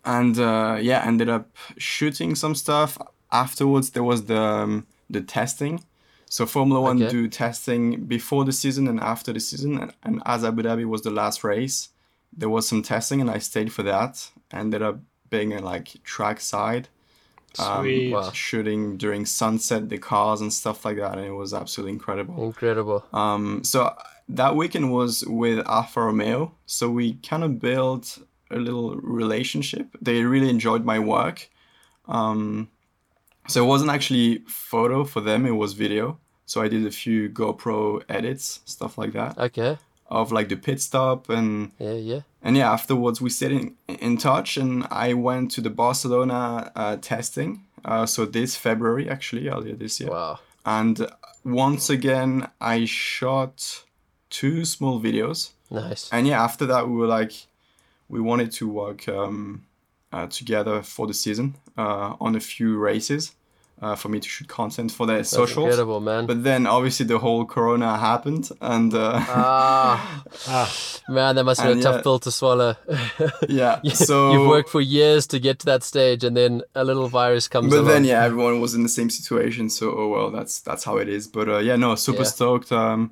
[0.04, 2.98] and uh, yeah, ended up shooting some stuff.
[3.30, 5.84] Afterwards, there was the um, the testing.
[6.28, 7.10] So Formula One Okay.
[7.10, 11.02] do testing before the season and after the season, and, and as Abu Dhabi was
[11.02, 11.90] the last race,
[12.36, 14.30] there was some testing, and I stayed for that.
[14.50, 14.98] Ended up
[15.30, 16.88] being a like track side
[17.58, 18.30] um, Wow.
[18.32, 22.42] shooting during sunset, the cars and stuff like that, and it was absolutely incredible.
[22.42, 23.04] Incredible.
[23.12, 23.94] Um, so
[24.28, 26.54] that weekend was with Alfa Romeo.
[26.66, 28.18] So we kind of built
[28.50, 29.86] a little relationship.
[30.00, 31.48] They really enjoyed my work.
[32.06, 32.68] Um,
[33.48, 36.18] so it wasn't actually photo for them; it was video.
[36.46, 39.78] So I did a few GoPro edits, stuff like that, Okay.
[40.12, 42.20] Of like the pit stop and Yeah, yeah.
[42.42, 42.70] and yeah.
[42.72, 47.64] Afterwards, we stayed in in touch, and I went to the Barcelona uh, testing.
[47.84, 50.10] Uh, so this February, actually, earlier this year.
[50.10, 50.38] Wow.
[50.64, 51.06] And
[51.44, 53.84] once again, I shot
[54.30, 55.50] two small videos.
[55.70, 56.08] Nice.
[56.12, 57.32] And yeah, after that, we were like,
[58.08, 59.64] we wanted to work um,
[60.12, 63.32] uh, together for the season uh, on a few races
[63.82, 65.64] uh, for me to shoot content for their That's socials.
[65.66, 66.26] incredible, man.
[66.26, 70.72] But then obviously the whole corona happened and uh, ah, Ah,
[71.08, 72.76] man, that must have been a And tough pill to swallow.
[73.48, 76.84] yeah, You- so You've worked for years to get to that stage, and then a
[76.84, 77.88] little virus comes but along.
[77.88, 79.68] then yeah, everyone was in the same situation.
[79.68, 81.26] So oh well, that's that's how it is.
[81.26, 82.24] But uh, yeah, no, super Yeah.
[82.36, 82.70] stoked.
[82.72, 83.10] Um,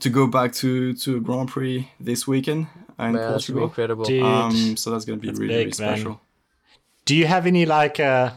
[0.00, 2.66] to go back to to Grand Prix this weekend
[2.98, 3.64] in Man, that's Portugal.
[3.64, 4.04] incredible.
[4.04, 4.22] Dude.
[4.22, 5.96] Um, so that's gonna be That's really, big, really man.
[5.98, 6.20] special.
[7.04, 8.30] Do you have any like uh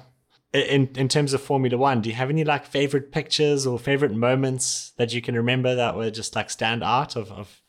[0.65, 2.01] in in terms of Formula One?
[2.01, 5.95] Do you have any like favorite pictures or favorite moments that you can remember that
[5.95, 7.61] were just like stand out of of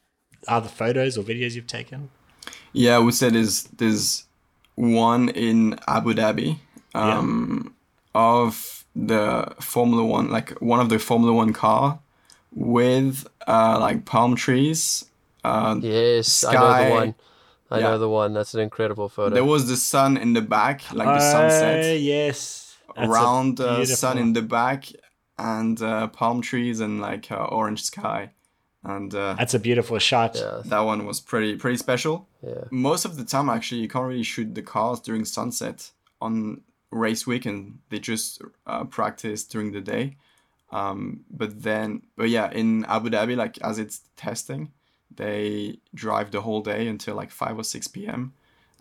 [0.47, 2.11] either photos or videos you've taken?
[2.73, 4.25] Yeah, I would say there's there's
[4.75, 6.59] one in Abu Dhabi
[6.95, 7.75] um,
[8.15, 11.99] of the Formula One, like one of the Formula One car
[12.53, 15.05] with uh, like palm trees.
[15.45, 16.85] Uh, Yes, I know Sky.
[16.85, 17.15] the one.
[17.71, 17.85] I Yeah.
[17.91, 18.33] know the one.
[18.33, 19.35] That's an incredible photo.
[19.35, 22.68] There was the sun in the back, like the Oh, sunset yes.
[23.59, 24.87] That's a uh, sun in the back,
[25.39, 28.31] and uh, palm trees and like uh, orange sky,
[28.83, 30.37] and uh, That's a beautiful shot.
[30.37, 32.27] yeah, that one was pretty pretty special.
[32.43, 32.65] yeah.
[32.71, 37.27] most of the time actually you can't really shoot the cars during sunset on race
[37.27, 40.17] weekend they just uh, practice during the day
[40.73, 44.71] um, but then but yeah in abu dhabi like as it's testing
[45.15, 48.33] they drive the whole day until like 5 or 6 p.m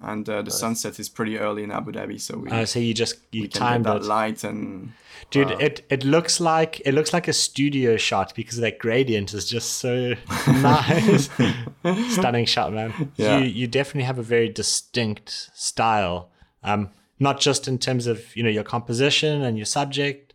[0.02, 2.94] and uh, the sunset is pretty early in abu dhabi so we, Oh, so you
[2.94, 4.04] just you timed that it.
[4.04, 4.92] light and
[5.32, 5.58] Dude, Wow.
[5.60, 9.72] it, it looks like it looks like a studio shot because that gradient is just
[9.80, 10.14] so
[10.48, 11.30] nice.
[12.10, 13.12] Stunning shot, man.
[13.18, 13.40] Yeah.
[13.40, 16.30] You you definitely have a very distinct style.
[16.64, 20.34] Um, not just in terms of you know your composition and your subject,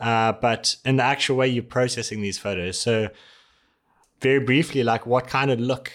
[0.00, 2.80] uh, but in the actual way you're processing these photos.
[2.80, 3.10] So,
[4.20, 5.92] very briefly, like what kind of look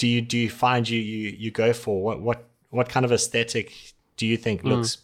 [0.00, 2.02] do you do you find you you you go for?
[2.02, 3.66] What what what kind of aesthetic
[4.16, 4.96] do you think looks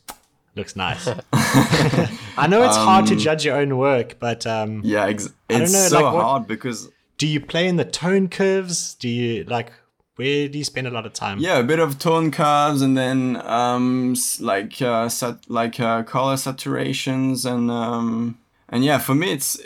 [0.55, 1.07] looks nice?
[1.33, 5.73] I know it's hard to judge your own work, but um, yeah ex- don't it's
[5.73, 8.95] know, so like, what- hard because do you play in the tone curves?
[8.95, 9.71] Do you like
[10.17, 11.39] where do you spend a lot of time?
[11.41, 16.37] Yeah, a bit of tone curves and then um like uh sat- like uh, color
[16.37, 18.39] saturations and um
[18.71, 19.61] and yeah, for me it's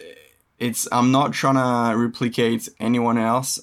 [0.59, 3.61] it's I'm not trying to replicate anyone else.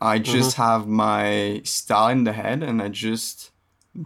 [0.00, 3.50] I just have my style in the head and I just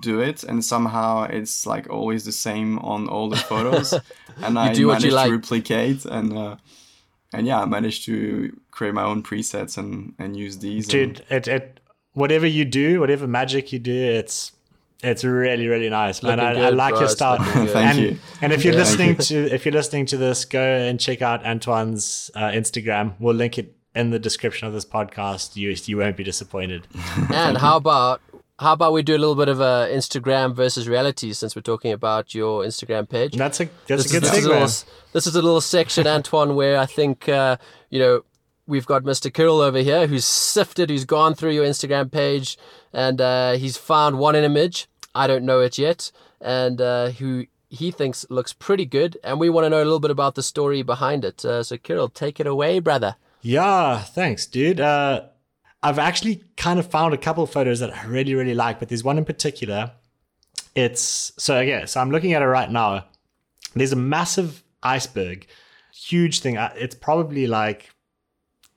[0.00, 3.92] do it and somehow it's like always the same on all the photos
[4.42, 5.26] and I do what manage you like.
[5.28, 6.57] to replicate and uh
[7.35, 11.24] and yeah, I managed to create my own presets and and use these and- dude,
[11.30, 11.80] it, it
[12.12, 14.52] whatever you do, whatever magic you do, it's
[15.02, 16.40] it's really really nice, man.
[16.40, 17.37] I, I like your style.
[17.42, 18.18] Thank and, you.
[18.40, 21.20] And if you're Yeah, thank listening to if you're listening to this, go and check
[21.20, 23.14] out Antoine's uh, Instagram.
[23.18, 25.57] We'll link it in the description of this podcast.
[25.57, 26.87] You you won't be disappointed.
[27.33, 28.20] And how about
[28.59, 31.92] how about we do a little bit of a Instagram versus reality since we're talking
[31.92, 33.35] about your Instagram page?
[33.35, 34.68] That's a that's this a is, good this, is a little,
[35.12, 37.57] this is a little section, Antoine, where I think uh,
[37.90, 38.24] you know
[38.66, 39.33] we've got Mr.
[39.33, 42.57] Kirill over here who's sifted, who's gone through your Instagram page,
[42.92, 44.87] and uh, he's found one image.
[45.14, 49.50] I don't know it yet, and uh, who he thinks looks pretty good, and we
[49.50, 51.44] want to know a little bit about the story behind it.
[51.44, 53.16] Uh, so, Kirill, take it away, brother.
[53.44, 54.80] Yeah, thanks, dude.
[54.80, 55.24] Uh,
[55.83, 58.88] I've actually kind of found a couple of photos that I really, really like, but
[58.88, 59.92] there's one in particular.
[60.74, 61.85] It's so okay.
[61.87, 63.04] So I'm looking at it right now.
[63.74, 65.46] There's a massive iceberg,
[65.94, 66.57] huge thing.
[66.57, 67.90] Uh, It's probably like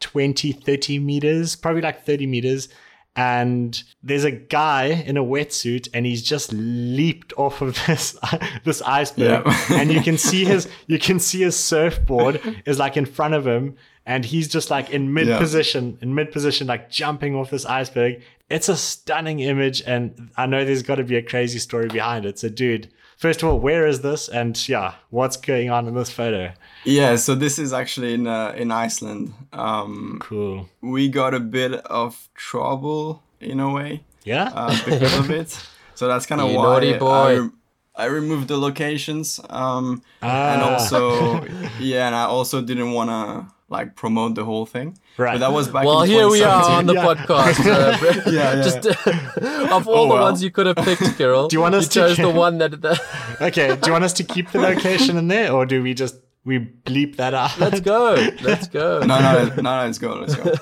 [0.01, 2.67] 20, 30 meters, probably like 30 meters.
[3.15, 8.15] And there's a guy in a wetsuit, and he's just leaped off of this
[8.63, 9.67] this iceberg, Yeah.
[9.71, 13.47] and you can see his you can see his surfboard is like in front of
[13.47, 13.75] him,
[14.07, 15.37] and he's just like in mid Yeah.
[15.37, 18.21] position, in mid position, like jumping off this iceberg.
[18.49, 22.25] It's a stunning image, and I know there's got to be a crazy story behind
[22.25, 22.39] it.
[22.39, 24.29] So, dude, first of all, where is this?
[24.29, 26.53] And yeah, what's going on in this photo?
[26.85, 29.33] Yeah, so this is actually in uh, in Iceland.
[29.51, 30.69] Um, Cool.
[30.81, 34.49] we got a bit of trouble in a way Yeah.
[34.55, 35.49] uh, because of it.
[35.95, 37.35] So that's kind of why naughty I, boy.
[37.39, 37.53] rem-
[37.97, 39.39] I removed the locations.
[39.49, 40.53] Um, Ah.
[40.53, 41.43] and also,
[41.81, 44.97] yeah, and I also didn't want to like promote the whole thing.
[45.17, 45.33] Right.
[45.33, 45.85] But that was back.
[45.85, 47.05] Well, in here we are on the Yeah.
[47.05, 47.59] podcast.
[47.65, 47.97] Uh.
[48.31, 48.61] Yeah, yeah.
[48.63, 50.23] Just uh, of all Oh, the well.
[50.23, 51.47] ones you could have picked, Kirill.
[51.49, 52.81] Do you want us to- chose the one that.
[52.81, 52.99] that
[53.41, 53.75] okay.
[53.75, 56.59] Do you want us to keep the location in there, or do we just we
[56.85, 57.57] bleep that out?
[57.59, 58.13] let's go.
[58.41, 58.99] Let's go.
[58.99, 60.53] no, no, no, no, let's go, let's go.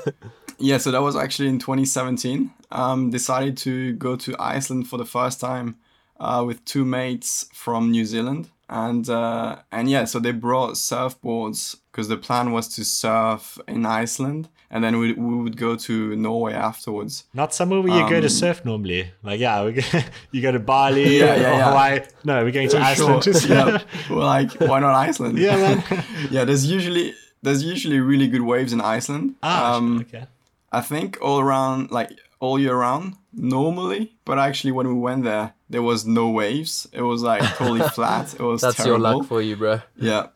[0.58, 2.50] Yeah, so that was actually in 2017.
[2.72, 5.76] Um, decided to go to Iceland for the first time
[6.20, 11.76] uh, with two mates from New Zealand, and uh, and yeah, so they brought surfboards
[11.96, 16.14] because the plan was to surf in Iceland, and then we, we would go to
[16.18, 17.24] Norway afterwards.
[17.34, 19.12] Not somewhere where you go to Um, surf normally.
[19.24, 19.82] Like, yeah, we go,
[20.34, 21.70] you go to Bali Yeah, or yeah, yeah.
[21.70, 22.00] Hawaii.
[22.26, 23.50] No, we're going to Iceland to Sure, surf.
[23.50, 24.10] yeah.
[24.14, 25.38] We're like, why not Iceland?
[25.38, 26.04] Yeah, man.
[26.30, 29.36] yeah, there's usually there's usually really good waves in Iceland.
[29.42, 30.26] Ah, um, okay.
[30.74, 34.16] I think all around, like all year round, normally.
[34.26, 36.88] But actually, when we went there, there was no waves.
[36.92, 38.34] It was like totally flat.
[38.34, 38.92] It was That's terrible.
[38.92, 39.80] your luck for you, bro.
[39.96, 40.28] Yeah,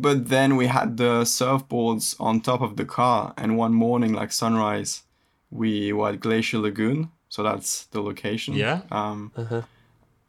[0.00, 4.32] but then we had the surfboards on top of the car, and one morning, like
[4.32, 5.02] sunrise,
[5.50, 8.54] we were at Glacier Lagoon, so that's the location.
[8.54, 8.82] Yeah.
[8.90, 9.32] Um,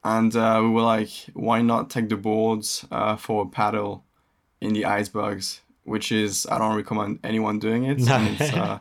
[0.04, 4.04] and uh, we were like, why not take the boards uh, for a paddle
[4.62, 5.62] in the icebergs?
[5.84, 8.00] Which is, I don't recommend anyone doing it.
[8.06, 8.18] No.
[8.40, 8.80] it's uh,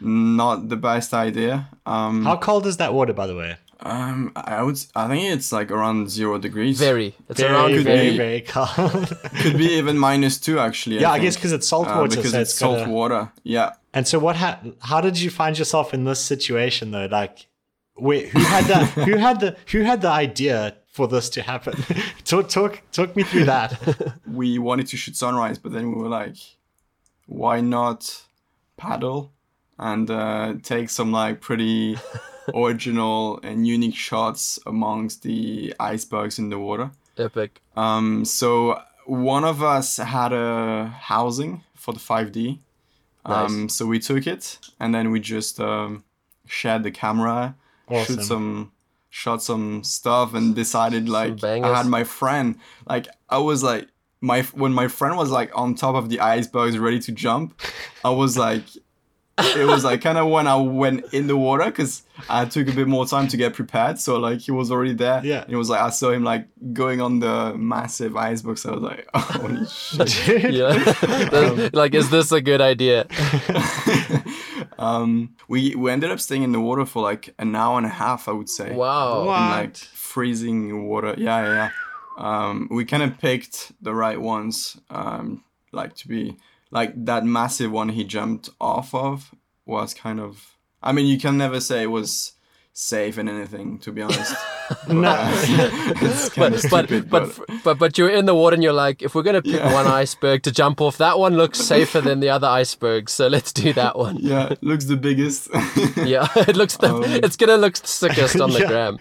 [0.00, 1.68] not the best idea.
[1.86, 3.56] Um, How cold is that water, by the way?
[3.80, 6.78] Um, I would, I think it's like around zero degrees.
[6.78, 7.14] Very.
[7.28, 9.16] It's Very, around could very, be- very cold.
[9.40, 11.00] Could be even minus two actually.
[11.00, 11.24] yeah, I think.
[11.24, 13.32] guess because it's salt Uh, water, because so it's it's salt gotta- water.
[13.42, 13.72] Yeah.
[13.92, 14.36] And so, what?
[14.36, 17.06] Ha- how did you find yourself in this situation, though?
[17.06, 17.46] Like,
[17.96, 21.74] wait, who had the who had the who had the idea for this to happen?
[22.24, 24.16] talk, talk, talk me through that.
[24.26, 26.36] we wanted to shoot sunrise, but then we were like,
[27.26, 28.22] why not
[28.76, 29.32] paddle
[29.78, 31.96] and uh, take some like pretty
[32.54, 36.90] original and unique shots amongst the icebergs in the water.
[37.18, 37.60] epic.
[37.76, 42.58] Um, so one of us had a housing for the 5D.
[43.26, 43.74] Um, Nice.
[43.74, 46.04] so we took it and then we just um,
[46.46, 47.54] shared the camera,
[47.88, 48.16] Awesome.
[48.16, 48.72] shoot some,
[49.10, 52.56] shot some stuff, and decided like I had my friend.
[52.86, 53.88] Like I was like
[54.20, 57.60] my when my friend was like on top of the icebergs ready to jump,
[58.04, 58.64] I was like.
[59.38, 62.72] It was like kind of when I went in the water because I took a
[62.72, 63.98] bit more time to get prepared.
[63.98, 65.20] So like he was already there.
[65.24, 65.42] Yeah.
[65.42, 68.58] And it was like I saw him like going on the massive iceberg.
[68.58, 70.42] So I was like, oh, holy shit.
[70.42, 70.54] Dude.
[70.54, 71.68] Yeah.
[71.72, 73.06] like, is this a good idea?
[74.78, 77.90] um, we we ended up staying in the water for like an hour and a
[77.90, 78.28] half.
[78.28, 78.72] I would say.
[78.72, 79.24] Wow.
[79.24, 79.36] What?
[79.36, 81.14] In like freezing water.
[81.18, 81.54] Yeah, yeah.
[81.54, 81.70] yeah.
[82.16, 84.78] Um, we kind of picked the right ones.
[84.90, 85.42] Um,
[85.72, 86.36] like to be
[86.74, 89.34] like that massive one he jumped off of
[89.64, 90.58] was kind of.
[90.82, 92.33] I mean, you can never say it was
[92.76, 93.78] safe in anything.
[93.78, 94.34] To be honest.
[94.88, 95.14] No.
[96.00, 97.30] it's kind of But but, but
[97.64, 99.72] but but you're in the water and you're like, if we're gonna pick Yeah.
[99.74, 103.52] one iceberg to jump off, that one looks safer than the other icebergs, so let's
[103.52, 104.16] do that one.
[104.20, 105.48] yeah, it looks the biggest.
[105.96, 108.68] Yeah, it looks the, Um, it's gonna look sickest on the Yeah.
[108.68, 108.96] gram.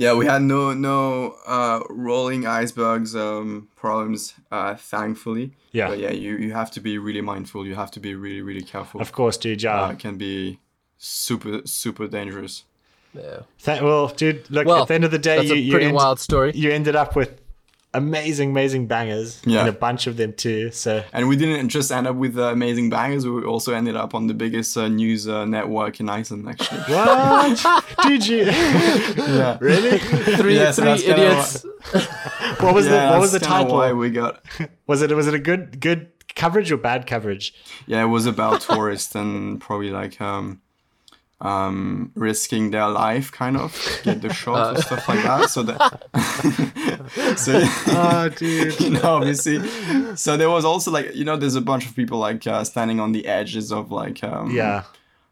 [0.00, 5.52] yeah, we had no no uh, rolling icebergs um, problems, uh, thankfully.
[5.72, 5.88] Yeah.
[5.90, 7.66] But yeah, you, you have to be really mindful.
[7.66, 9.00] You have to be really really careful.
[9.00, 9.62] Of course, dude.
[9.64, 9.92] Uh, Yeah.
[9.92, 10.58] it can be
[10.96, 12.64] super super dangerous.
[13.14, 13.40] Yeah.
[13.62, 14.48] Th- well, dude.
[14.50, 16.20] Look, Well, at the end of the day, That's you, a you, pretty end- wild
[16.20, 16.52] story.
[16.54, 17.40] you ended up with
[17.94, 19.60] amazing, amazing bangers Yeah.
[19.60, 20.70] and a bunch of them too.
[20.70, 23.26] So And we didn't just end up with uh, amazing bangers.
[23.26, 26.80] We also ended up on the biggest uh, news uh, network in Iceland, actually.
[26.94, 28.42] what did you?
[28.44, 29.56] yeah.
[29.62, 29.98] really?
[29.98, 31.64] Three Yeah, so three that's idiots.
[32.60, 33.78] What was yeah, the What was the that's kinda title?
[33.78, 34.44] Why we got?
[34.86, 37.54] Was it Was it a good good coverage or bad coverage?
[37.86, 40.60] Yeah, it was about tourists and probably like um,
[41.40, 45.50] um, risking their life, kind of get the shot and stuff like that.
[45.50, 48.80] So that, so Oh, dude.
[48.80, 49.66] you know, obviously,
[50.16, 53.00] so there was also like you know, there's a bunch of people like uh, standing
[53.00, 54.84] on the edges of like um, Yeah.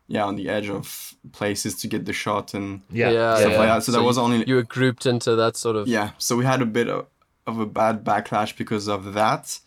[0.08, 3.10] yeah, on the edge of places to get the shot and Yeah.
[3.10, 3.58] Yeah, stuff yeah.
[3.58, 3.82] like that.
[3.84, 5.88] So, there was only you were grouped into that sort of.
[5.88, 7.06] yeah, so we had a bit of,
[7.46, 9.58] of a bad backlash because of that.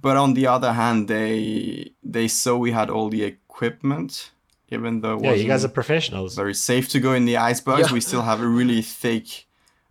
[0.00, 4.30] But on the other hand, they they saw we had all the equipment,
[4.70, 6.34] even though Yeah, you guys are professionals.
[6.36, 7.88] very safe to go in the icebergs.
[7.88, 7.92] Yeah.
[7.92, 9.46] We still have a really thick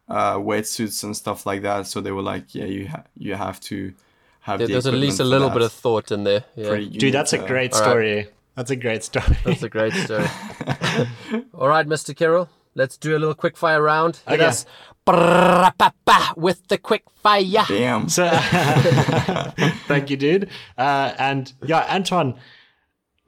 [0.08, 1.86] uh, wetsuits and stuff like that.
[1.88, 3.94] So they were like, yeah, you ha- you have to
[4.42, 6.44] have There- the There's at least a little bit of thought in there.
[6.56, 6.70] Yeah.
[6.70, 7.90] Pretty- you Dude, that's a great All right.
[7.90, 8.28] story.
[8.56, 9.38] That's a great story.
[9.46, 10.26] That's a great story.
[11.54, 12.16] All right, Mr.
[12.16, 14.20] Carroll, let's do a little quick fire round.
[14.28, 14.46] Hit Okay.
[14.46, 14.66] us
[16.36, 17.66] with the quick fire.
[17.68, 18.10] Damn.
[18.10, 18.28] So,
[19.88, 20.50] thank you, dude.
[20.78, 22.36] Uh, and yeah, Anton,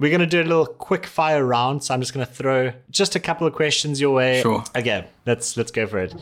[0.02, 1.84] we're gonna do a little quick fire round.
[1.84, 4.42] So I'm just gonna throw just a couple of questions your way.
[4.42, 4.64] Sure.
[4.76, 6.16] Okay, let's let's go for it.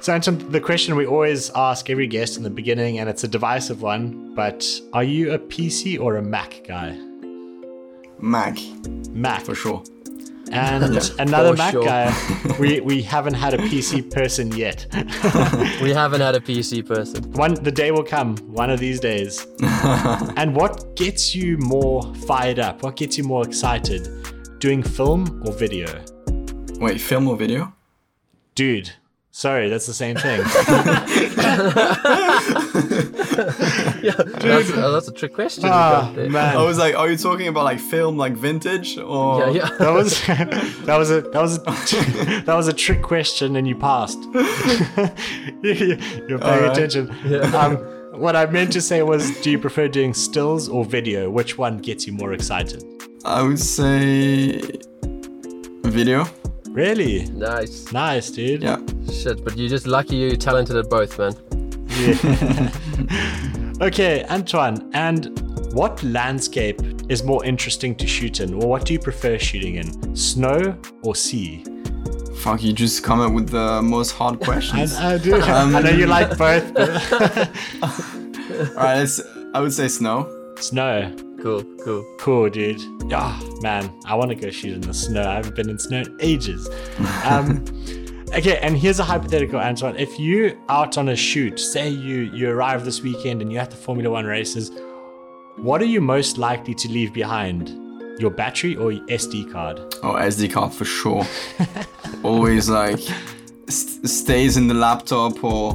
[0.00, 3.28] So Anton, the question we always ask every guest in the beginning, and it's a
[3.28, 6.98] divisive one, but are you a PC or a Mac guy?
[8.20, 8.58] Mac
[9.10, 9.82] Mac for sure.
[10.52, 11.84] And another For Mac sure.
[11.84, 12.56] guy.
[12.58, 14.86] We we haven't had a PC person yet.
[15.82, 17.32] We haven't had a PC person.
[17.32, 19.46] One the day will come, one of these days.
[20.36, 22.82] and what gets you more fired up?
[22.82, 24.08] What gets you more excited?
[24.58, 25.86] Doing film or video?
[26.78, 27.72] Wait, film or video?
[28.54, 28.90] Dude,
[29.30, 30.42] sorry, that's the same thing.
[34.40, 35.64] That's, oh, that's a trick question.
[35.64, 36.36] you ah, got there.
[36.36, 39.70] I was like, are you talking about like film, like vintage, or Yeah, yeah.
[39.78, 41.60] That was that was a that was a,
[42.46, 44.18] that was a trick question and you passed.
[44.32, 44.44] You're
[46.38, 46.76] paying Alright.
[46.76, 47.10] attention.
[47.54, 47.76] Um,
[48.20, 51.30] what I meant to say was, do you prefer doing stills or video?
[51.30, 52.84] Which one gets you more excited?
[53.24, 54.60] I would say
[55.84, 56.26] video.
[56.72, 57.90] Really Nice.
[57.92, 58.62] nice, dude.
[58.62, 58.78] Yeah.
[59.12, 61.34] Shit, but you're just lucky you're talented at both, man.
[61.88, 62.70] Yeah.
[63.86, 65.38] okay, Antoine, and
[65.74, 70.14] what landscape is more interesting to shoot in, or what do you prefer shooting in?
[70.16, 71.64] Snow or sea?
[72.36, 74.94] Fuck, you just come up with the most hard questions.
[74.96, 75.34] I, I do.
[75.42, 76.72] Um, I know you like both.
[76.72, 77.50] but-
[77.82, 79.20] All right, it's,
[79.54, 80.28] I would say snow.
[80.58, 81.14] snow.
[81.42, 82.16] Cool, cool.
[82.18, 82.82] Cool, dude.
[83.10, 85.22] Yeah, man, I want to go shoot in the snow.
[85.22, 86.68] I haven't been in snow in ages.
[87.24, 87.64] Um,
[88.34, 89.96] okay, and here's a hypothetical, Antoine.
[89.96, 93.70] If you out on a shoot, say you you arrive this weekend and you're at
[93.70, 94.70] the Formula One races,
[95.56, 97.76] what are you most likely to leave behind?
[98.20, 99.78] Your battery or your SD card?
[100.02, 101.24] Oh, SD card for sure.
[102.22, 103.00] Always like
[103.68, 105.72] st- stays in the laptop or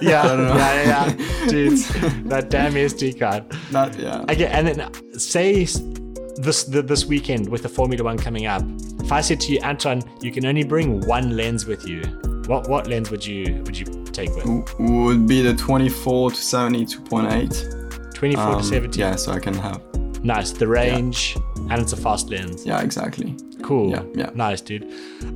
[0.00, 1.48] Yeah, yeah, yeah, yeah.
[1.48, 1.78] dude.
[2.28, 3.44] That damn SD card.
[3.70, 3.98] not.
[3.98, 4.22] Yeah.
[4.22, 8.62] Okay, and then say this the, this weekend with the Formula One coming up.
[9.00, 12.02] If I said to you, Anton, you can only bring one lens with you.
[12.46, 14.44] What what lens would you would you take with?
[14.78, 18.14] Would be the 24 to 72.8.
[18.14, 19.00] 24 Um, to seventy.
[19.00, 19.80] Yeah, so I can have.
[20.24, 20.50] Nice.
[20.52, 21.36] The range
[21.70, 22.64] and it's a fast lens.
[22.66, 23.36] Yeah, exactly.
[23.62, 23.90] Cool.
[23.90, 24.30] Yeah, yeah.
[24.34, 24.86] Nice, dude.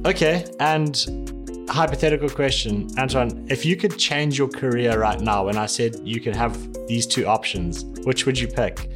[0.07, 1.39] Okay, and
[1.73, 6.21] hypothetical question, Anton, if you could change your career right now, and I said you
[6.21, 6.57] could have
[6.87, 8.89] these two options, which would you pick?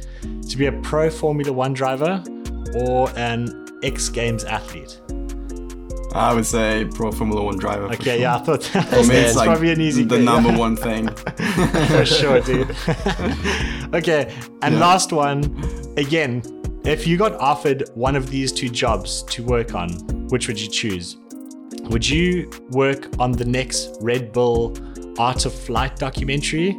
[0.49, 2.23] To be a pro Formula One driver
[2.75, 4.99] or an X Games athlete?
[6.13, 7.85] I would say pro Formula One driver.
[7.85, 8.15] Okay, sure.
[8.15, 10.25] yeah, I thought that For me, was it's like probably an easy the pick.
[10.25, 11.07] number one thing.
[11.87, 12.69] for sure, dude.
[13.93, 14.79] okay, and Yeah.
[14.79, 15.43] last one.
[15.97, 16.41] Again,
[16.85, 19.89] if you got offered one of these two jobs to work on,
[20.29, 21.17] which would you choose?
[21.89, 24.75] Would you work on the next Red Bull
[25.17, 26.71] Art of Flight documentary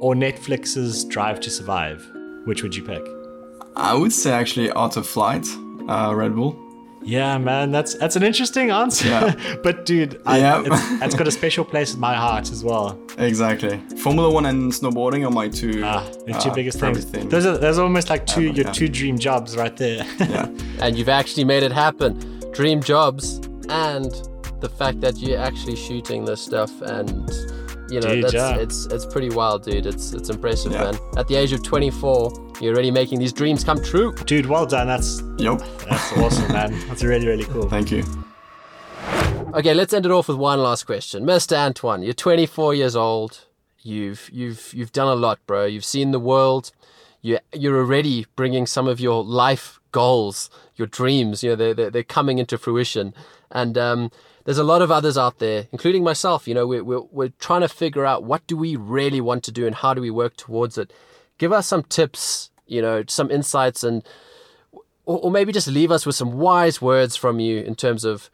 [0.00, 2.06] or Netflix's Drive to Survive?
[2.44, 3.02] Which would you pick?
[3.76, 5.46] I would say actually Art of Flight,
[5.88, 6.58] uh, Red Bull.
[7.00, 9.08] Yeah, man, that's that's an interesting answer.
[9.08, 9.56] Yeah.
[9.62, 10.62] but dude, I, Yeah.
[10.66, 12.98] it's, it's got a special place in my heart as well.
[13.16, 13.78] Exactly.
[14.02, 15.82] Formula One and snowboarding are my two.
[15.84, 17.04] Ah, the two uh, biggest things.
[17.04, 17.30] things.
[17.30, 18.72] Those are those are almost like two Ever, your yeah.
[18.72, 20.04] two dream jobs right there.
[20.18, 20.46] yeah.
[20.80, 22.18] And you've actually made it happen.
[22.52, 23.40] Dream jobs
[23.70, 24.12] and
[24.60, 27.30] the fact that you're actually shooting this stuff and
[27.90, 28.56] you know Dude, that's yeah.
[28.56, 30.90] it's it's pretty wild dude it's it's impressive Yeah.
[30.90, 34.66] man at the age of 24 you're already making these dreams come true Dude, well
[34.66, 34.88] done.
[34.88, 35.60] That's Yup.
[35.88, 36.72] that's awesome, man.
[36.88, 37.68] That's really really cool.
[37.68, 38.02] Thank you.
[39.54, 41.24] Okay, let's end it off with one last question.
[41.24, 41.56] Mr.
[41.56, 43.46] Antoine, you're 24 years old.
[43.82, 45.64] You've you've you've done a lot, bro.
[45.64, 46.72] You've seen the world.
[47.22, 51.42] You you're already bringing some of your life goals, your dreams.
[51.42, 53.14] You know they're they're, they're coming into fruition,
[53.50, 54.10] and um,
[54.44, 56.48] there's a lot of others out there, including myself.
[56.48, 59.52] You know, we're, we're we're trying to figure out what do we really want to
[59.52, 60.92] do and how do we work towards it.
[61.38, 62.50] Give us some tips.
[62.66, 64.02] You know, some insights and
[65.06, 68.28] or, or maybe just leave us with some wise words from you in terms of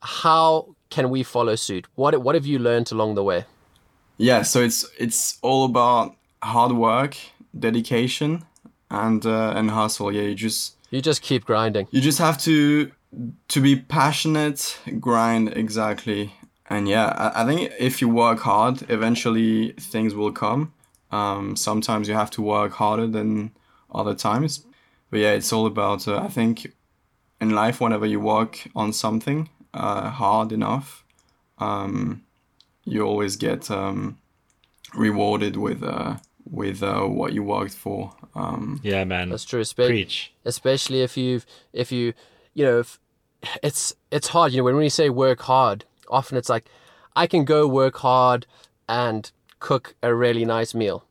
[0.00, 1.86] how can we follow suit?
[1.94, 3.44] What what have you learned along the way?
[4.16, 7.16] Yeah, so it's it's all about hard work,
[7.58, 8.44] dedication,
[8.90, 10.12] and uh, and hustle.
[10.12, 11.88] Yeah, you just You just keep grinding.
[11.90, 12.90] you just have to
[13.48, 16.34] to be passionate, grind exactly,
[16.68, 20.72] and yeah, I, I think if you work hard, eventually things will come.
[21.10, 23.52] Um, sometimes you have to work harder than
[23.94, 24.66] other times,
[25.10, 26.08] but yeah, it's all about.
[26.08, 26.72] Uh, I think
[27.40, 31.04] in life, whenever you work on something uh, hard enough,
[31.58, 32.22] um,
[32.84, 34.18] you always get um,
[34.94, 36.16] rewarded with uh,
[36.50, 38.14] with uh, what you worked for.
[38.34, 39.28] Um, Yeah, man.
[39.28, 39.60] That's true.
[39.60, 40.32] Espe- Preach.
[40.44, 41.42] especially if you
[41.72, 42.14] if you
[42.54, 42.98] you know if
[43.62, 44.52] it's it's hard.
[44.52, 46.68] You know when we say work hard, often it's like
[47.16, 48.46] I can go work hard
[48.88, 49.30] and
[49.60, 51.04] cook a really nice meal.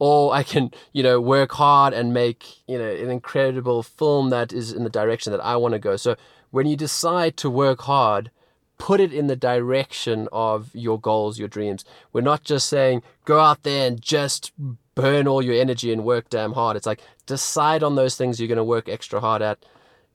[0.00, 4.52] Or I can, you know, work hard and make, you know, an incredible film that
[4.52, 5.96] is in the direction that I want to go.
[5.96, 6.16] So
[6.50, 8.30] when you decide to work hard,
[8.76, 11.84] put it in the direction of your goals, your dreams.
[12.12, 14.52] We're not just saying go out there and just
[14.94, 16.76] burn all your energy and work damn hard.
[16.76, 19.64] It's like decide on those things you're going to work extra hard at.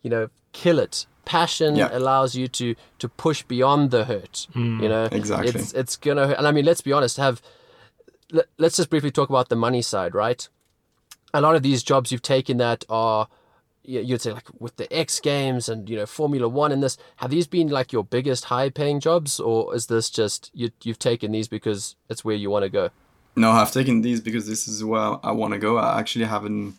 [0.01, 1.07] You know, kill it.
[1.29, 1.89] Passion Yeah.
[1.99, 4.47] allows you to to push beyond the hurt.
[4.55, 5.49] You know, Exactly.
[5.61, 6.25] It's it's gonna.
[6.27, 6.37] hurt.
[6.39, 7.17] And I mean, let's be honest.
[7.17, 7.39] Have
[8.31, 10.41] let, let's just briefly talk about the money side, right?
[11.33, 13.27] A lot of these jobs you've taken that are
[13.83, 16.97] you- you'd say like with the X Games and you know Formula One and this
[17.17, 20.99] have these been like your biggest high paying jobs or is this just you you've
[20.99, 22.89] taken these because it's where you want to go?
[23.35, 25.77] No, I've taken these because this is where I want to go.
[25.77, 26.73] I actually haven't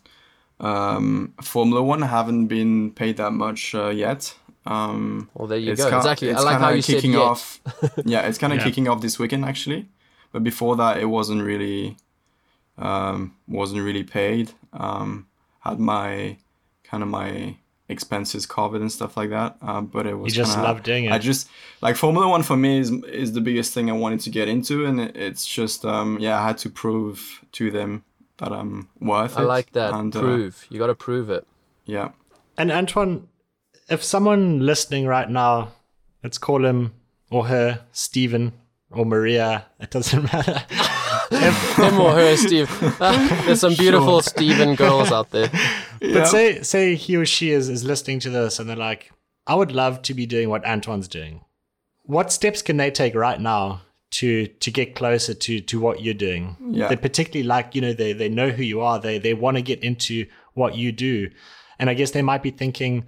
[0.59, 2.03] um, Formula One.
[2.03, 4.35] I haven't been paid that much uh, yet.
[4.65, 5.89] Um, Well, there you it's go.
[5.89, 6.29] ki- exactly.
[6.33, 7.21] I like kinda how you said kicking yet.
[7.21, 7.59] off.
[8.05, 8.65] yeah, it's kind of Yeah.
[8.65, 9.87] kicking off this weekend actually,
[10.31, 11.97] but before that, it wasn't really
[12.77, 14.51] um, wasn't really paid.
[14.73, 15.27] Um,
[15.59, 16.37] had my
[16.83, 17.57] kind of my
[17.89, 19.57] expenses covered and stuff like that.
[19.61, 21.11] Uh, but it was just kinda- love doing it.
[21.11, 21.49] I just
[21.81, 24.85] like Formula One for me is is the biggest thing I wanted to get into,
[24.85, 28.03] and it, it's just um, yeah, I had to prove to them
[28.37, 29.43] that I'm worth I it.
[29.43, 29.93] I like that.
[29.93, 30.65] And, uh, prove.
[30.69, 31.45] You got to prove it.
[31.85, 32.09] yeah.
[32.57, 33.27] And Antoine,
[33.91, 35.73] if someone listening right now,
[36.23, 36.93] let's call him
[37.29, 38.53] or her Stephen
[38.89, 40.63] or Maria, it doesn't matter.
[41.29, 42.69] Him or her, Steve.
[43.01, 45.49] Ah, there's some beautiful Stephen girls out there.
[45.99, 49.11] But say say he or she is, is listening to this and they're like,
[49.45, 51.43] I would love to be doing what Antoine's doing.
[52.03, 53.81] What steps can they take right now
[54.11, 56.55] to to get closer to to what you're doing?
[56.71, 56.87] Yeah.
[56.87, 58.99] They particularly like, you know, they they know who you are.
[58.99, 61.29] They they want to get into what you do.
[61.79, 63.05] And I guess they might be thinking,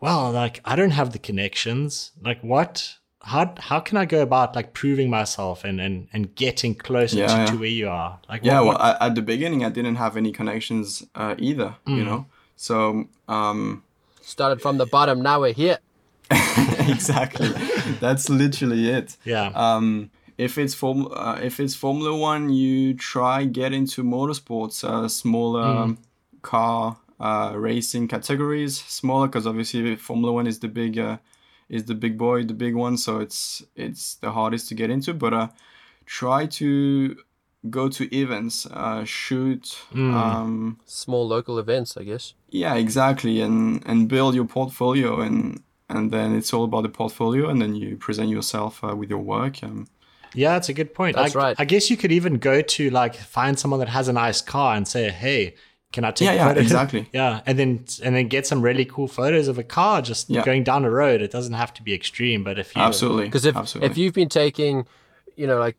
[0.00, 2.12] well, like I don't have the connections.
[2.22, 6.74] Like what how how can I go about like proving myself and and, and getting
[6.74, 7.46] closer Yeah, to, yeah.
[7.46, 8.18] to where you are?
[8.28, 11.74] Like Yeah, what- well, I, at the beginning, I didn't have any connections uh, either,
[11.86, 12.26] you know?
[12.56, 13.82] So, um,
[14.22, 15.22] Started from the bottom.
[15.22, 15.78] Now we're here.
[16.30, 17.48] exactly.
[18.00, 19.16] That's literally it.
[19.24, 19.50] yeah.
[19.54, 25.08] Um, if it's form, uh, if it's Formula One, you try get into motorsports, uh,
[25.08, 25.98] smaller um,
[26.42, 31.18] car uh, racing categories, smaller because obviously Formula One is the big, uh,
[31.68, 32.96] is the big boy, the big one.
[32.96, 35.14] So it's it's the hardest to get into.
[35.14, 35.48] But uh,
[36.04, 37.16] try to
[37.70, 39.78] go to events, uh, shoot.
[39.92, 42.34] Um, Small local events, I guess.
[42.50, 47.48] yeah, exactly, and and build your portfolio, and and then it's all about the portfolio,
[47.48, 49.62] and then you present yourself uh, with your work.
[49.62, 49.86] Um,
[50.34, 51.16] Yeah, that's a good point.
[51.16, 51.56] That's I, right.
[51.58, 54.76] I guess you could even go to like find someone that has a nice car
[54.76, 55.54] and say, "Hey,
[55.96, 57.02] can I take Yeah, yeah, exactly.
[57.12, 57.70] yeah, and then
[58.04, 60.44] and then get some really cool photos of a car just Yeah.
[60.44, 61.18] going down the road.
[61.22, 63.90] It doesn't have to be extreme, but if you absolutely, Because if absolutely.
[63.90, 64.86] if you've been taking,
[65.40, 65.78] you know, like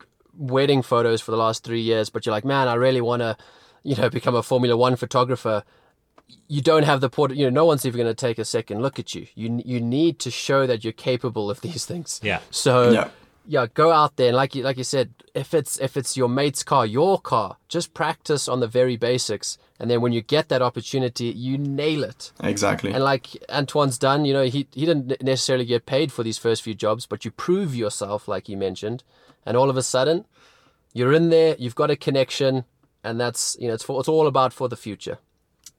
[0.56, 3.38] wedding photos for the last three years, but you're like, man, I really want to,
[3.84, 5.64] you know, become a Formula One photographer.
[6.50, 7.34] You don't have the port.
[7.36, 9.28] You know, no one's even going to take a second look at you.
[9.36, 12.20] You you need to show that you're capable of these things.
[12.24, 12.40] Yeah.
[12.52, 13.10] So Yeah.
[13.48, 16.28] Yeah, go out there and like you like you said, if it's if it's your
[16.28, 20.50] mate's car, your car, just practice on the very basics, and then when you get
[20.50, 22.32] that opportunity, you nail it.
[22.44, 26.38] exactly, And like Antoine's done, you know, he he didn't necessarily get paid for these
[26.38, 29.04] first few jobs, but you prove yourself, like you mentioned,
[29.46, 30.26] and all of a sudden,
[30.94, 31.56] you're in there.
[31.58, 32.66] You've got a connection,
[33.04, 35.20] and that's you know, it's for, it's all about for the future.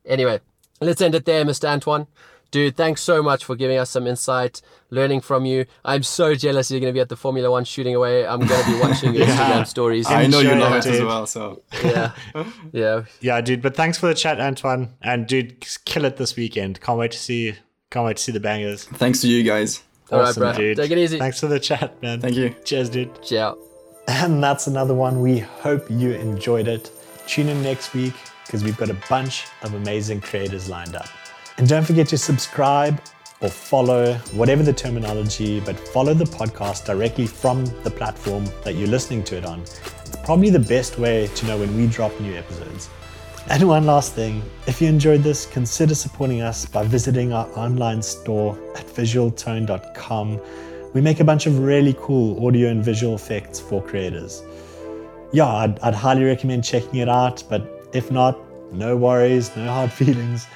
[0.06, 0.40] Anyway,
[0.80, 1.68] let's end it there, Mr.
[1.68, 2.06] Antoine.
[2.50, 5.66] Dude, thanks so much for giving us some insight, learning from you.
[5.84, 8.26] I'm so jealous you're going to be at the Formula One shooting away.
[8.26, 10.06] I'm going to be watching your Instagram stories.
[10.08, 11.26] I know you love it, it as well.
[11.26, 12.12] So yeah,
[12.72, 13.04] yeah.
[13.20, 13.60] yeah, dude.
[13.60, 16.80] But thanks for the chat, Antoine, and dude, kill it this weekend.
[16.80, 17.54] Can't wait to see.
[17.90, 18.84] Can't wait to see the bangers.
[18.84, 19.82] thanks to you guys.
[20.10, 20.52] All right, Awesome, bro.
[20.54, 20.76] dude.
[20.78, 21.18] Take it easy.
[21.18, 22.20] Thanks for the chat, man.
[22.20, 22.54] Thank you.
[22.64, 23.22] Cheers, dude.
[23.22, 23.58] Ciao.
[24.06, 25.20] And that's another one.
[25.20, 26.90] We hope you enjoyed it.
[27.26, 28.14] Tune in next week
[28.46, 31.08] because we've got a bunch of amazing creators lined up.
[31.58, 33.00] And don't forget to subscribe
[33.40, 38.88] or follow, whatever the terminology, but follow the podcast directly from the platform that you're
[38.88, 39.60] listening to it on.
[39.62, 42.88] It's probably the best way to know when we drop new episodes.
[43.50, 48.02] And one last thing if you enjoyed this, consider supporting us by visiting our online
[48.02, 50.40] store at visualtone.com.
[50.94, 54.42] We make a bunch of really cool audio and visual effects for creators.
[55.32, 58.38] Yeah, I'd, I'd highly recommend checking it out, but if not,
[58.72, 60.46] no worries, no hard feelings.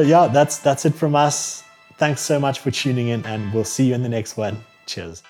[0.00, 1.62] But yeah, that's that's it from us.
[1.98, 4.56] Thanks so much for tuning in, and we'll see you in the next one.
[4.86, 5.22] Cheers.